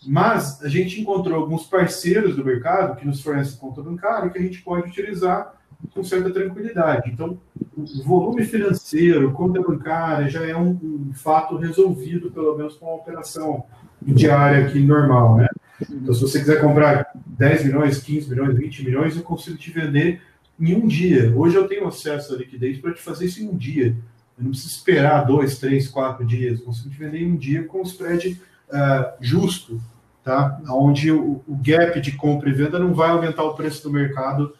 Mas 0.07 0.63
a 0.63 0.67
gente 0.67 0.99
encontrou 0.99 1.39
alguns 1.39 1.67
parceiros 1.67 2.35
do 2.35 2.43
mercado 2.43 2.97
que 2.97 3.05
nos 3.05 3.21
fornecem 3.21 3.59
conta 3.59 3.83
bancária 3.83 4.31
que 4.31 4.39
a 4.39 4.41
gente 4.41 4.63
pode 4.63 4.89
utilizar 4.89 5.60
com 5.93 6.03
certa 6.03 6.29
tranquilidade. 6.29 7.09
Então, 7.11 7.39
o 7.75 8.03
volume 8.03 8.43
financeiro, 8.43 9.31
conta 9.31 9.61
bancária, 9.61 10.29
já 10.29 10.45
é 10.45 10.55
um, 10.55 10.69
um 10.69 11.11
fato 11.13 11.57
resolvido, 11.57 12.31
pelo 12.31 12.57
menos 12.57 12.75
com 12.75 12.87
a 12.87 12.95
operação 12.95 13.63
diária 14.01 14.65
aqui 14.65 14.79
normal, 14.79 15.37
né? 15.37 15.47
Então, 15.89 16.13
se 16.13 16.21
você 16.21 16.39
quiser 16.39 16.61
comprar 16.61 17.07
10 17.25 17.65
milhões, 17.65 17.99
15 17.99 18.29
milhões, 18.29 18.57
20 18.57 18.85
milhões, 18.85 19.15
eu 19.15 19.23
consigo 19.23 19.57
te 19.57 19.71
vender 19.71 20.21
em 20.59 20.75
um 20.75 20.87
dia. 20.87 21.33
Hoje 21.35 21.55
eu 21.55 21.67
tenho 21.67 21.87
acesso 21.87 22.35
à 22.35 22.37
liquidez 22.37 22.77
para 22.77 22.93
te 22.93 23.01
fazer 23.01 23.25
isso 23.25 23.41
em 23.41 23.49
um 23.49 23.57
dia. 23.57 23.95
Eu 24.37 24.43
não 24.43 24.51
preciso 24.51 24.75
esperar 24.75 25.25
dois, 25.25 25.57
três, 25.57 25.87
quatro 25.87 26.25
dias. 26.25 26.59
Eu 26.59 26.65
consigo 26.65 26.89
te 26.89 26.99
vender 26.99 27.21
em 27.21 27.31
um 27.31 27.35
dia 27.35 27.63
com 27.63 27.79
o 27.79 27.83
spread 27.83 28.39
uh, 28.69 29.11
justo, 29.19 29.81
tá? 30.23 30.61
Onde 30.69 31.11
o, 31.11 31.41
o, 31.47 31.55
gap 31.61 31.99
de 31.99 32.11
compra 32.11 32.49
e 32.49 32.53
venda 32.53 32.77
não 32.77 32.93
vai 32.93 33.09
aumentar 33.09 33.43
o 33.43 33.55
preço 33.55 33.83
do 33.83 33.91
mercado 33.91 34.53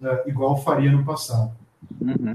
uh, 0.00 0.28
igual 0.28 0.56
faria 0.56 0.90
no 0.90 1.04
passado. 1.04 1.52
Uhum. 2.00 2.32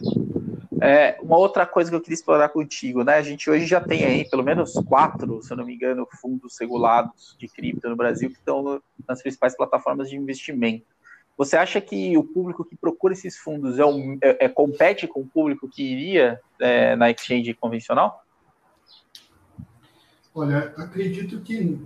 É, 0.81 1.17
uma 1.21 1.37
outra 1.37 1.65
coisa 1.65 1.89
que 1.89 1.95
eu 1.95 2.01
queria 2.01 2.15
explorar 2.15 2.49
contigo, 2.49 3.03
né? 3.03 3.15
A 3.15 3.21
gente 3.21 3.49
hoje 3.49 3.65
já 3.65 3.79
tem 3.79 4.03
aí 4.03 4.29
pelo 4.29 4.43
menos 4.43 4.73
quatro, 4.85 5.41
se 5.41 5.51
eu 5.51 5.57
não 5.57 5.65
me 5.65 5.75
engano, 5.75 6.07
fundos 6.19 6.57
regulados 6.59 7.35
de 7.39 7.47
cripto 7.47 7.87
no 7.89 7.95
Brasil 7.95 8.29
que 8.29 8.37
estão 8.37 8.81
nas 9.07 9.21
principais 9.21 9.55
plataformas 9.55 10.09
de 10.09 10.17
investimento. 10.17 10.85
Você 11.37 11.55
acha 11.55 11.81
que 11.81 12.17
o 12.17 12.23
público 12.23 12.63
que 12.65 12.75
procura 12.75 13.13
esses 13.13 13.37
fundos 13.37 13.79
é, 13.79 13.85
um, 13.85 14.17
é, 14.21 14.45
é 14.45 14.49
compete 14.49 15.07
com 15.07 15.21
o 15.21 15.25
público 15.27 15.69
que 15.69 15.83
iria 15.83 16.39
é, 16.59 16.95
na 16.95 17.09
exchange 17.09 17.53
convencional? 17.53 18.23
Olha, 20.35 20.73
acredito 20.77 21.39
que 21.41 21.79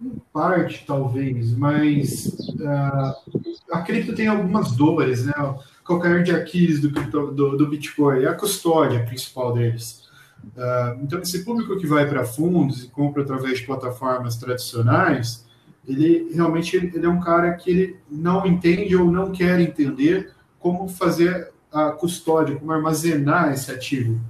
em 0.00 0.20
parte, 0.32 0.84
talvez, 0.86 1.52
mas 1.52 2.26
uh, 2.26 3.34
a 3.70 3.82
cripto 3.82 4.14
tem 4.14 4.26
algumas 4.26 4.72
dores, 4.72 5.26
né? 5.26 5.34
O 5.38 5.84
calcanhar 5.84 6.22
de 6.22 6.32
Aquiles 6.32 6.80
do, 6.80 6.88
do, 6.88 7.56
do 7.56 7.68
Bitcoin 7.68 8.22
é 8.22 8.28
a 8.28 8.34
custódia 8.34 9.04
principal 9.04 9.52
deles. 9.52 10.08
Uh, 10.56 11.02
então, 11.02 11.20
esse 11.20 11.44
público 11.44 11.76
que 11.78 11.86
vai 11.86 12.08
para 12.08 12.24
fundos 12.24 12.84
e 12.84 12.88
compra 12.88 13.22
através 13.22 13.58
de 13.58 13.66
plataformas 13.66 14.36
tradicionais, 14.36 15.46
ele 15.86 16.30
realmente 16.32 16.76
ele 16.76 17.04
é 17.04 17.08
um 17.08 17.20
cara 17.20 17.52
que 17.54 17.70
ele 17.70 17.96
não 18.10 18.46
entende 18.46 18.96
ou 18.96 19.10
não 19.10 19.32
quer 19.32 19.60
entender 19.60 20.32
como 20.58 20.88
fazer 20.88 21.52
a 21.72 21.90
custódia, 21.90 22.56
como 22.56 22.72
armazenar 22.72 23.52
esse 23.52 23.70
ativo. 23.70 24.20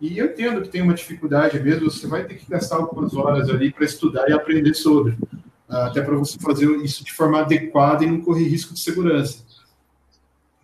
E 0.00 0.18
eu 0.18 0.26
entendo 0.26 0.62
que 0.62 0.68
tem 0.68 0.82
uma 0.82 0.94
dificuldade 0.94 1.58
mesmo, 1.58 1.90
você 1.90 2.06
vai 2.06 2.24
ter 2.24 2.34
que 2.34 2.50
gastar 2.50 2.76
algumas 2.76 3.14
horas 3.14 3.48
ali 3.48 3.72
para 3.72 3.84
estudar 3.84 4.28
e 4.28 4.32
aprender 4.32 4.74
sobre, 4.74 5.16
até 5.68 6.02
para 6.02 6.16
você 6.16 6.38
fazer 6.38 6.66
isso 6.76 7.02
de 7.02 7.12
forma 7.12 7.40
adequada 7.40 8.04
e 8.04 8.10
não 8.10 8.20
correr 8.20 8.46
risco 8.46 8.74
de 8.74 8.80
segurança. 8.80 9.44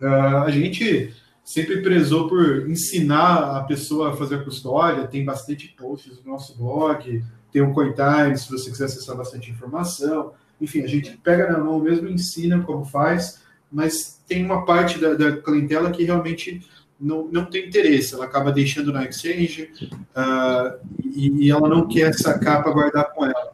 Ah, 0.01 0.43
a 0.43 0.51
gente 0.51 1.13
sempre 1.43 1.81
prezou 1.81 2.29
por 2.29 2.69
ensinar 2.69 3.57
a 3.57 3.63
pessoa 3.63 4.11
a 4.11 4.15
fazer 4.15 4.35
a 4.35 4.43
custódia, 4.43 5.07
tem 5.07 5.25
bastante 5.25 5.67
posts 5.77 6.23
no 6.23 6.31
nosso 6.31 6.57
blog, 6.57 7.23
tem 7.51 7.61
um 7.61 7.73
CoinTime, 7.73 8.37
se 8.37 8.49
você 8.49 8.69
quiser 8.69 8.85
acessar 8.85 9.15
bastante 9.15 9.49
informação. 9.51 10.33
Enfim, 10.61 10.81
a 10.81 10.87
gente 10.87 11.17
pega 11.23 11.51
na 11.51 11.59
mão 11.59 11.79
mesmo, 11.79 12.07
ensina 12.07 12.61
como 12.61 12.85
faz, 12.85 13.41
mas 13.71 14.21
tem 14.27 14.45
uma 14.45 14.65
parte 14.65 14.99
da, 14.99 15.13
da 15.13 15.37
clientela 15.37 15.91
que 15.91 16.03
realmente 16.03 16.61
não, 16.99 17.27
não 17.27 17.45
tem 17.45 17.67
interesse, 17.67 18.13
ela 18.13 18.25
acaba 18.25 18.51
deixando 18.51 18.91
na 18.93 19.05
exchange 19.05 19.69
uh, 19.91 20.79
e, 21.03 21.45
e, 21.45 21.51
ela 21.51 21.67
não 21.67 21.87
quer 21.87 22.13
sacar 22.13 22.63
para 22.63 22.71
guardar 22.71 23.11
com 23.13 23.25
ela. 23.25 23.53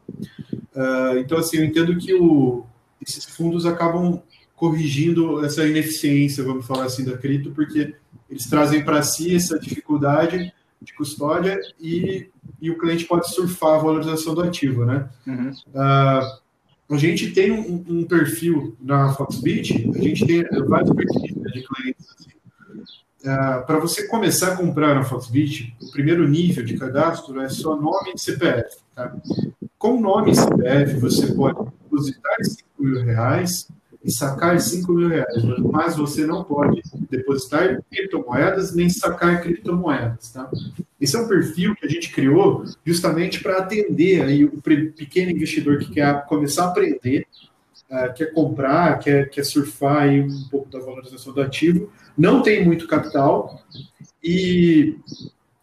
Uh, 0.75 1.17
então, 1.19 1.37
assim, 1.37 1.57
eu 1.57 1.65
entendo 1.65 1.97
que 1.97 2.13
o, 2.13 2.65
esses 3.01 3.25
fundos 3.25 3.65
acabam 3.65 4.21
corrigindo 4.55 5.43
essa 5.43 5.65
ineficiência, 5.65 6.43
vamos 6.43 6.67
falar 6.67 6.85
assim, 6.85 7.05
da 7.05 7.17
cripto, 7.17 7.51
porque 7.51 7.95
eles 8.29 8.45
trazem 8.45 8.83
para 8.83 9.01
si 9.01 9.35
essa 9.35 9.57
dificuldade 9.57 10.53
de 10.81 10.93
custódia 10.93 11.59
e, 11.79 12.29
e 12.61 12.69
o 12.69 12.77
cliente 12.77 13.05
pode 13.05 13.33
surfar 13.33 13.75
a 13.75 13.83
valorização 13.83 14.33
do 14.33 14.41
ativo, 14.41 14.85
né? 14.85 15.09
Uhum. 15.25 15.51
Uh, 15.73 16.39
a 16.89 16.97
gente 16.97 17.31
tem 17.31 17.51
um, 17.51 17.83
um, 17.87 18.03
perfil 18.03 18.75
na 18.81 19.13
Foxbit, 19.13 19.91
a 19.95 20.01
gente 20.01 20.25
tem 20.25 20.43
vários 20.65 20.91
perfis 20.91 21.35
né, 21.35 21.51
de 21.51 21.63
clientes. 21.63 22.05
Assim. 22.17 22.29
Uh, 23.21 23.65
para 23.65 23.79
você 23.79 24.07
começar 24.07 24.53
a 24.53 24.55
comprar 24.55 24.95
na 24.95 25.03
Foxbit, 25.03 25.75
o 25.81 25.91
primeiro 25.91 26.25
nível 26.25 26.63
de 26.63 26.77
cadastro 26.77 27.41
é 27.41 27.49
só 27.49 27.75
nome 27.75 28.13
e 28.15 28.19
CPF. 28.19 28.77
Tá? 28.95 29.13
Com 29.77 29.99
nome 29.99 30.31
e 30.31 30.35
CPF, 30.35 30.95
você 30.95 31.33
pode 31.33 31.57
depositar 31.83 32.37
5 32.41 32.65
mil 32.79 33.03
reais 33.03 33.67
e 34.03 34.09
sacar 34.09 34.59
5 34.59 34.93
mil 34.93 35.09
reais, 35.09 35.43
mas 35.71 35.97
você 35.97 36.25
não 36.25 36.45
pode 36.45 36.81
depositar 37.09 37.81
criptomoedas 37.91 38.73
nem 38.73 38.89
sacar 38.89 39.41
criptomoedas. 39.41 40.31
Tá? 40.31 40.49
Esse 40.99 41.17
é 41.17 41.19
um 41.19 41.27
perfil 41.27 41.75
que 41.75 41.85
a 41.85 41.89
gente 41.89 42.11
criou 42.13 42.63
justamente 42.85 43.41
para 43.41 43.57
atender 43.57 44.21
aí 44.21 44.45
o 44.45 44.61
pequeno 44.61 45.31
investidor 45.31 45.79
que 45.79 45.91
quer 45.91 46.25
começar 46.25 46.65
a 46.65 46.67
aprender, 46.69 47.25
uh, 47.91 48.13
quer 48.13 48.33
comprar, 48.33 48.97
quer, 48.99 49.29
quer 49.29 49.43
surfar 49.43 50.03
aí 50.03 50.21
um 50.21 50.47
pouco 50.49 50.69
da 50.69 50.79
valorização 50.79 51.33
do 51.33 51.41
ativo, 51.41 51.91
não 52.19 52.41
tem 52.43 52.65
muito 52.65 52.85
capital 52.85 53.63
e, 54.21 54.97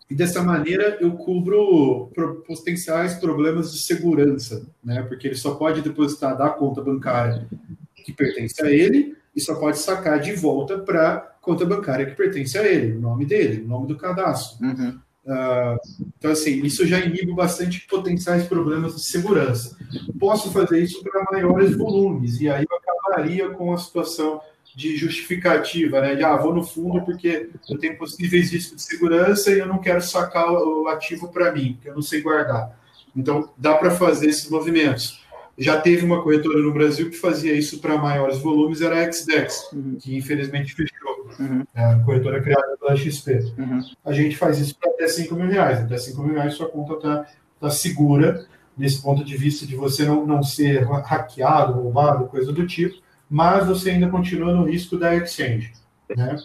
e 0.09 0.15
dessa 0.15 0.43
maneira 0.43 0.97
eu 1.03 1.13
cubro 1.13 2.11
potenciais 2.47 3.15
problemas 3.15 3.73
de 3.73 3.81
segurança, 3.81 4.67
né? 4.83 5.03
porque 5.03 5.29
ele 5.29 5.37
só 5.37 5.55
pode 5.55 5.83
depositar 5.83 6.37
da 6.37 6.49
conta 6.49 6.81
bancária 6.81 7.47
que 7.95 8.13
pertence 8.13 8.65
a 8.65 8.71
ele 8.71 9.15
e 9.35 9.41
só 9.41 9.57
pode 9.57 9.79
sacar 9.79 10.19
de 10.19 10.33
volta 10.33 10.79
para 10.79 11.37
conta 11.43 11.67
bancária 11.67 12.07
que 12.07 12.17
pertence 12.17 12.57
a 12.57 12.67
ele, 12.67 12.97
o 12.97 13.01
nome 13.01 13.27
dele, 13.27 13.63
o 13.63 13.69
nome 13.69 13.87
do 13.87 13.97
cadastro. 13.97 14.67
Uhum. 14.67 14.99
Uh, 15.27 15.77
então, 16.17 16.31
assim, 16.31 16.63
isso 16.65 16.87
já 16.87 17.01
inibe 17.01 17.35
bastante 17.35 17.87
potenciais 17.87 18.47
problemas 18.47 18.95
de 18.95 19.03
segurança. 19.03 19.77
Posso 20.19 20.51
fazer 20.53 20.81
isso 20.81 21.03
para 21.03 21.25
maiores 21.31 21.77
volumes, 21.77 22.41
e 22.41 22.49
aí 22.49 22.65
eu 22.69 22.77
acabaria 22.79 23.51
com 23.51 23.73
a 23.73 23.79
situação 23.79 24.41
de 24.77 24.95
justificativa, 24.95 26.03
né? 26.03 26.15
De, 26.15 26.23
ah, 26.23 26.37
vou 26.37 26.55
no 26.55 26.63
fundo 26.63 27.03
porque 27.03 27.49
eu 27.67 27.79
tenho 27.79 27.97
possíveis 27.97 28.53
riscos 28.53 28.77
de 28.77 28.83
segurança 28.83 29.51
e 29.51 29.59
eu 29.59 29.67
não 29.67 29.79
quero 29.79 30.03
sacar 30.03 30.53
o 30.53 30.87
ativo 30.89 31.29
para 31.33 31.51
mim, 31.51 31.73
porque 31.73 31.89
eu 31.89 31.95
não 31.95 32.03
sei 32.03 32.21
guardar. 32.21 32.79
Então, 33.17 33.51
dá 33.57 33.75
para 33.75 33.91
fazer 33.91 34.27
esses 34.27 34.51
movimentos. 34.51 35.25
Já 35.57 35.81
teve 35.81 36.05
uma 36.05 36.23
corretora 36.23 36.59
no 36.59 36.75
Brasil 36.75 37.09
que 37.09 37.17
fazia 37.17 37.55
isso 37.55 37.79
para 37.79 37.97
maiores 37.97 38.37
volumes, 38.37 38.83
era 38.83 39.03
a 39.03 39.11
XDEX, 39.11 39.73
uhum. 39.73 39.97
que 39.99 40.15
infelizmente 40.15 40.75
fechou. 40.75 41.27
Uhum. 41.41 41.65
É 41.75 41.83
a 41.83 41.99
corretora 42.01 42.43
criada 42.43 42.77
pela 42.79 42.95
XP. 42.95 43.55
Uhum. 43.57 43.81
A 44.05 44.13
gente 44.13 44.37
faz 44.37 44.59
isso 44.59 44.77
para 44.79 44.91
até 44.91 45.09
5 45.09 45.35
mil 45.35 45.49
reais. 45.49 45.81
Até 45.81 45.97
5 45.97 46.23
mil 46.23 46.35
reais 46.35 46.53
sua 46.53 46.69
conta 46.69 46.93
está 46.97 47.27
tá 47.59 47.71
segura, 47.71 48.47
nesse 48.77 49.01
ponto 49.01 49.25
de 49.25 49.35
vista 49.39 49.65
de 49.65 49.75
você 49.75 50.05
não, 50.05 50.27
não 50.27 50.43
ser 50.43 50.85
hackeado, 50.85 51.73
roubado, 51.73 52.27
coisa 52.27 52.53
do 52.53 52.67
tipo, 52.67 53.06
mas 53.29 53.67
você 53.67 53.91
ainda 53.91 54.09
continua 54.09 54.55
no 54.55 54.65
risco 54.65 54.97
da 54.97 55.15
exchange. 55.15 55.73
Né? 56.15 56.37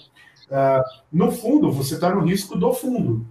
Uh, 0.49 0.83
no 1.11 1.31
fundo, 1.31 1.71
você 1.71 1.95
está 1.95 2.13
no 2.13 2.21
risco 2.21 2.57
do 2.57 2.73
fundo. 2.73 3.25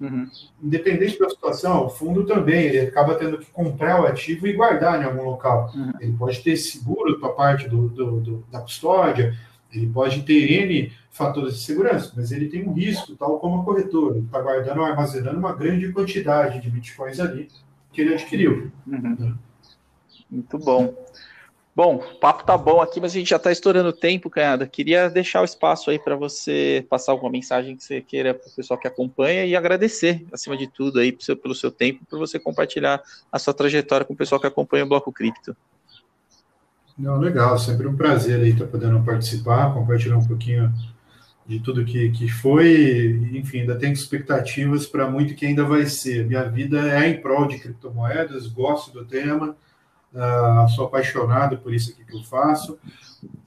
Uhum. 0.00 0.28
Independente 0.62 1.18
da 1.18 1.28
situação, 1.28 1.86
o 1.86 1.90
fundo 1.90 2.24
também 2.24 2.66
ele 2.66 2.80
acaba 2.80 3.16
tendo 3.16 3.38
que 3.38 3.50
comprar 3.50 4.00
o 4.00 4.06
ativo 4.06 4.46
e 4.46 4.52
guardar 4.52 5.00
em 5.00 5.04
algum 5.04 5.24
local. 5.24 5.72
Uhum. 5.74 5.92
Ele 6.00 6.12
pode 6.12 6.40
ter 6.40 6.56
seguro 6.56 7.18
para 7.18 7.30
parte 7.30 7.68
do, 7.68 7.88
do, 7.88 8.20
do, 8.20 8.44
da 8.50 8.60
custódia, 8.60 9.36
ele 9.72 9.88
pode 9.88 10.22
ter 10.22 10.52
N 10.52 10.92
fatores 11.10 11.54
de 11.54 11.60
segurança, 11.62 12.12
mas 12.16 12.30
ele 12.30 12.48
tem 12.48 12.66
um 12.66 12.72
risco, 12.72 13.16
tal 13.16 13.38
como 13.38 13.60
a 13.60 13.64
corretora. 13.64 14.16
Ele 14.16 14.26
está 14.26 14.40
guardando 14.40 14.78
ou 14.78 14.84
armazenando 14.84 15.38
uma 15.38 15.52
grande 15.52 15.90
quantidade 15.92 16.60
de 16.60 16.70
bitcoins 16.70 17.18
ali 17.18 17.48
que 17.92 18.00
ele 18.00 18.14
adquiriu. 18.14 18.70
Uhum. 18.86 19.34
Muito 20.30 20.58
bom. 20.58 20.94
Bom, 21.74 21.96
o 21.96 22.18
papo 22.18 22.44
tá 22.44 22.56
bom 22.58 22.82
aqui, 22.82 23.00
mas 23.00 23.12
a 23.12 23.14
gente 23.18 23.30
já 23.30 23.36
está 23.36 23.50
estourando 23.50 23.88
o 23.88 23.94
tempo, 23.94 24.28
Canhada. 24.28 24.66
Queria 24.66 25.08
deixar 25.08 25.40
o 25.40 25.44
espaço 25.44 25.90
aí 25.90 25.98
para 25.98 26.14
você 26.14 26.84
passar 26.88 27.12
alguma 27.12 27.30
mensagem 27.30 27.74
que 27.74 27.82
você 27.82 28.02
queira 28.02 28.34
para 28.34 28.46
o 28.46 28.52
pessoal 28.52 28.78
que 28.78 28.86
acompanha 28.86 29.46
e 29.46 29.56
agradecer, 29.56 30.22
acima 30.30 30.54
de 30.54 30.66
tudo, 30.66 30.98
aí 30.98 31.12
pelo 31.12 31.54
seu 31.54 31.70
tempo, 31.70 32.04
por 32.10 32.18
você 32.18 32.38
compartilhar 32.38 33.02
a 33.30 33.38
sua 33.38 33.54
trajetória 33.54 34.04
com 34.04 34.12
o 34.12 34.16
pessoal 34.16 34.38
que 34.38 34.46
acompanha 34.46 34.84
o 34.84 34.88
Bloco 34.88 35.10
Cripto. 35.10 35.56
Não, 36.98 37.16
legal, 37.18 37.58
sempre 37.58 37.86
um 37.88 37.96
prazer 37.96 38.40
aí 38.40 38.50
estar 38.50 38.66
podendo 38.66 39.02
participar, 39.02 39.72
compartilhar 39.72 40.18
um 40.18 40.26
pouquinho 40.26 40.70
de 41.46 41.58
tudo 41.58 41.86
que, 41.86 42.10
que 42.10 42.28
foi, 42.28 43.30
enfim, 43.32 43.60
ainda 43.60 43.76
tenho 43.76 43.94
expectativas 43.94 44.86
para 44.86 45.10
muito 45.10 45.34
que 45.34 45.46
ainda 45.46 45.64
vai 45.64 45.86
ser. 45.86 46.26
Minha 46.26 46.44
vida 46.44 46.80
é 46.80 47.08
em 47.08 47.20
prol 47.20 47.46
de 47.46 47.58
criptomoedas, 47.58 48.46
gosto 48.46 48.92
do 48.92 49.06
tema, 49.06 49.56
uh, 50.14 50.68
sou 50.70 50.86
apaixonado 50.86 51.58
por 51.58 51.72
isso 51.74 51.92
aqui 51.92 52.04
que 52.04 52.16
eu 52.16 52.22
faço. 52.22 52.78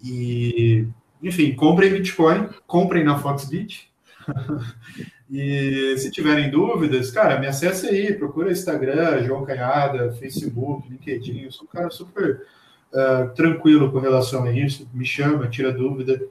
E, 0.04 0.88
enfim, 1.22 1.54
comprem 1.56 1.92
Bitcoin, 1.92 2.50
comprem 2.68 3.04
na 3.04 3.18
Foxbit. 3.18 3.92
e 5.30 5.96
se 5.98 6.12
tiverem 6.12 6.50
dúvidas, 6.50 7.12
cara, 7.12 7.40
me 7.40 7.48
acesse 7.48 7.88
aí, 7.88 8.14
procura 8.14 8.52
Instagram, 8.52 9.24
João 9.24 9.46
Canhada, 9.46 10.14
Facebook, 10.14 10.90
LinkedIn. 10.90 11.42
Eu 11.42 11.52
sou 11.52 11.66
um 11.66 11.70
cara 11.70 11.90
super 11.90 12.46
uh, 12.94 13.34
tranquilo 13.34 13.92
com 13.92 14.00
relação 14.00 14.44
a 14.44 14.52
isso. 14.52 14.88
Me 14.94 15.06
chama, 15.06 15.48
tira 15.48 15.72
dúvida. 15.72 16.22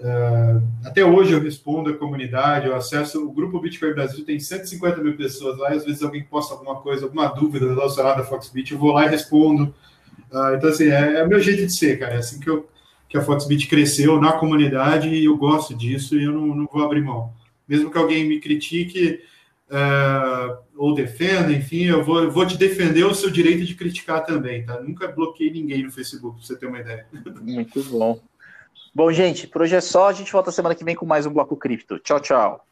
Uh, 0.00 0.62
até 0.84 1.04
hoje 1.04 1.32
eu 1.32 1.40
respondo 1.40 1.90
a 1.90 1.96
comunidade, 1.96 2.68
eu 2.68 2.76
acesso 2.76 3.26
o 3.26 3.32
grupo 3.32 3.58
Bitcoin 3.58 3.94
Brasil, 3.94 4.24
tem 4.24 4.38
150 4.38 5.02
mil 5.02 5.16
pessoas 5.16 5.58
lá, 5.58 5.70
às 5.70 5.84
vezes 5.84 6.02
alguém 6.02 6.22
posta 6.22 6.54
alguma 6.54 6.76
coisa, 6.76 7.04
alguma 7.04 7.26
dúvida 7.26 7.66
relacionada 7.66 8.22
a 8.22 8.24
Foxbit, 8.24 8.72
eu 8.72 8.78
vou 8.78 8.92
lá 8.92 9.06
e 9.06 9.08
respondo. 9.08 9.74
Uh, 10.30 10.54
então, 10.56 10.70
assim, 10.70 10.84
é, 10.84 11.14
é 11.14 11.24
o 11.24 11.28
meu 11.28 11.40
jeito 11.40 11.66
de 11.66 11.76
ser, 11.76 11.98
cara. 11.98 12.14
É 12.14 12.18
assim 12.18 12.38
que, 12.38 12.48
eu, 12.48 12.68
que 13.08 13.18
a 13.18 13.22
Foxbit 13.22 13.66
cresceu 13.66 14.20
na 14.20 14.32
comunidade 14.32 15.08
e 15.08 15.24
eu 15.24 15.36
gosto 15.36 15.74
disso 15.74 16.16
e 16.16 16.24
eu 16.24 16.32
não, 16.32 16.46
não 16.54 16.68
vou 16.72 16.84
abrir 16.84 17.02
mão. 17.02 17.32
Mesmo 17.66 17.90
que 17.90 17.98
alguém 17.98 18.24
me 18.24 18.38
critique 18.38 19.20
uh, 19.68 20.58
ou 20.76 20.94
defenda, 20.94 21.52
enfim, 21.52 21.84
eu 21.84 22.04
vou, 22.04 22.22
eu 22.22 22.30
vou 22.30 22.46
te 22.46 22.56
defender 22.56 23.04
o 23.04 23.14
seu 23.14 23.30
direito 23.30 23.64
de 23.64 23.74
criticar 23.74 24.24
também, 24.24 24.64
tá? 24.64 24.80
Nunca 24.80 25.08
bloqueei 25.08 25.50
ninguém 25.50 25.82
no 25.82 25.90
Facebook, 25.90 26.36
pra 26.36 26.46
você 26.46 26.56
ter 26.56 26.66
uma 26.66 26.78
ideia. 26.78 27.04
Muito 27.12 27.82
bom. 27.84 28.20
Bom, 28.94 29.12
gente, 29.12 29.46
por 29.46 29.62
hoje 29.62 29.76
é 29.76 29.80
só. 29.80 30.08
A 30.08 30.12
gente 30.12 30.32
volta 30.32 30.50
semana 30.50 30.74
que 30.74 30.84
vem 30.84 30.94
com 30.94 31.06
mais 31.06 31.26
um 31.26 31.32
Bloco 31.32 31.56
Cripto. 31.56 31.98
Tchau, 31.98 32.20
tchau. 32.20 32.67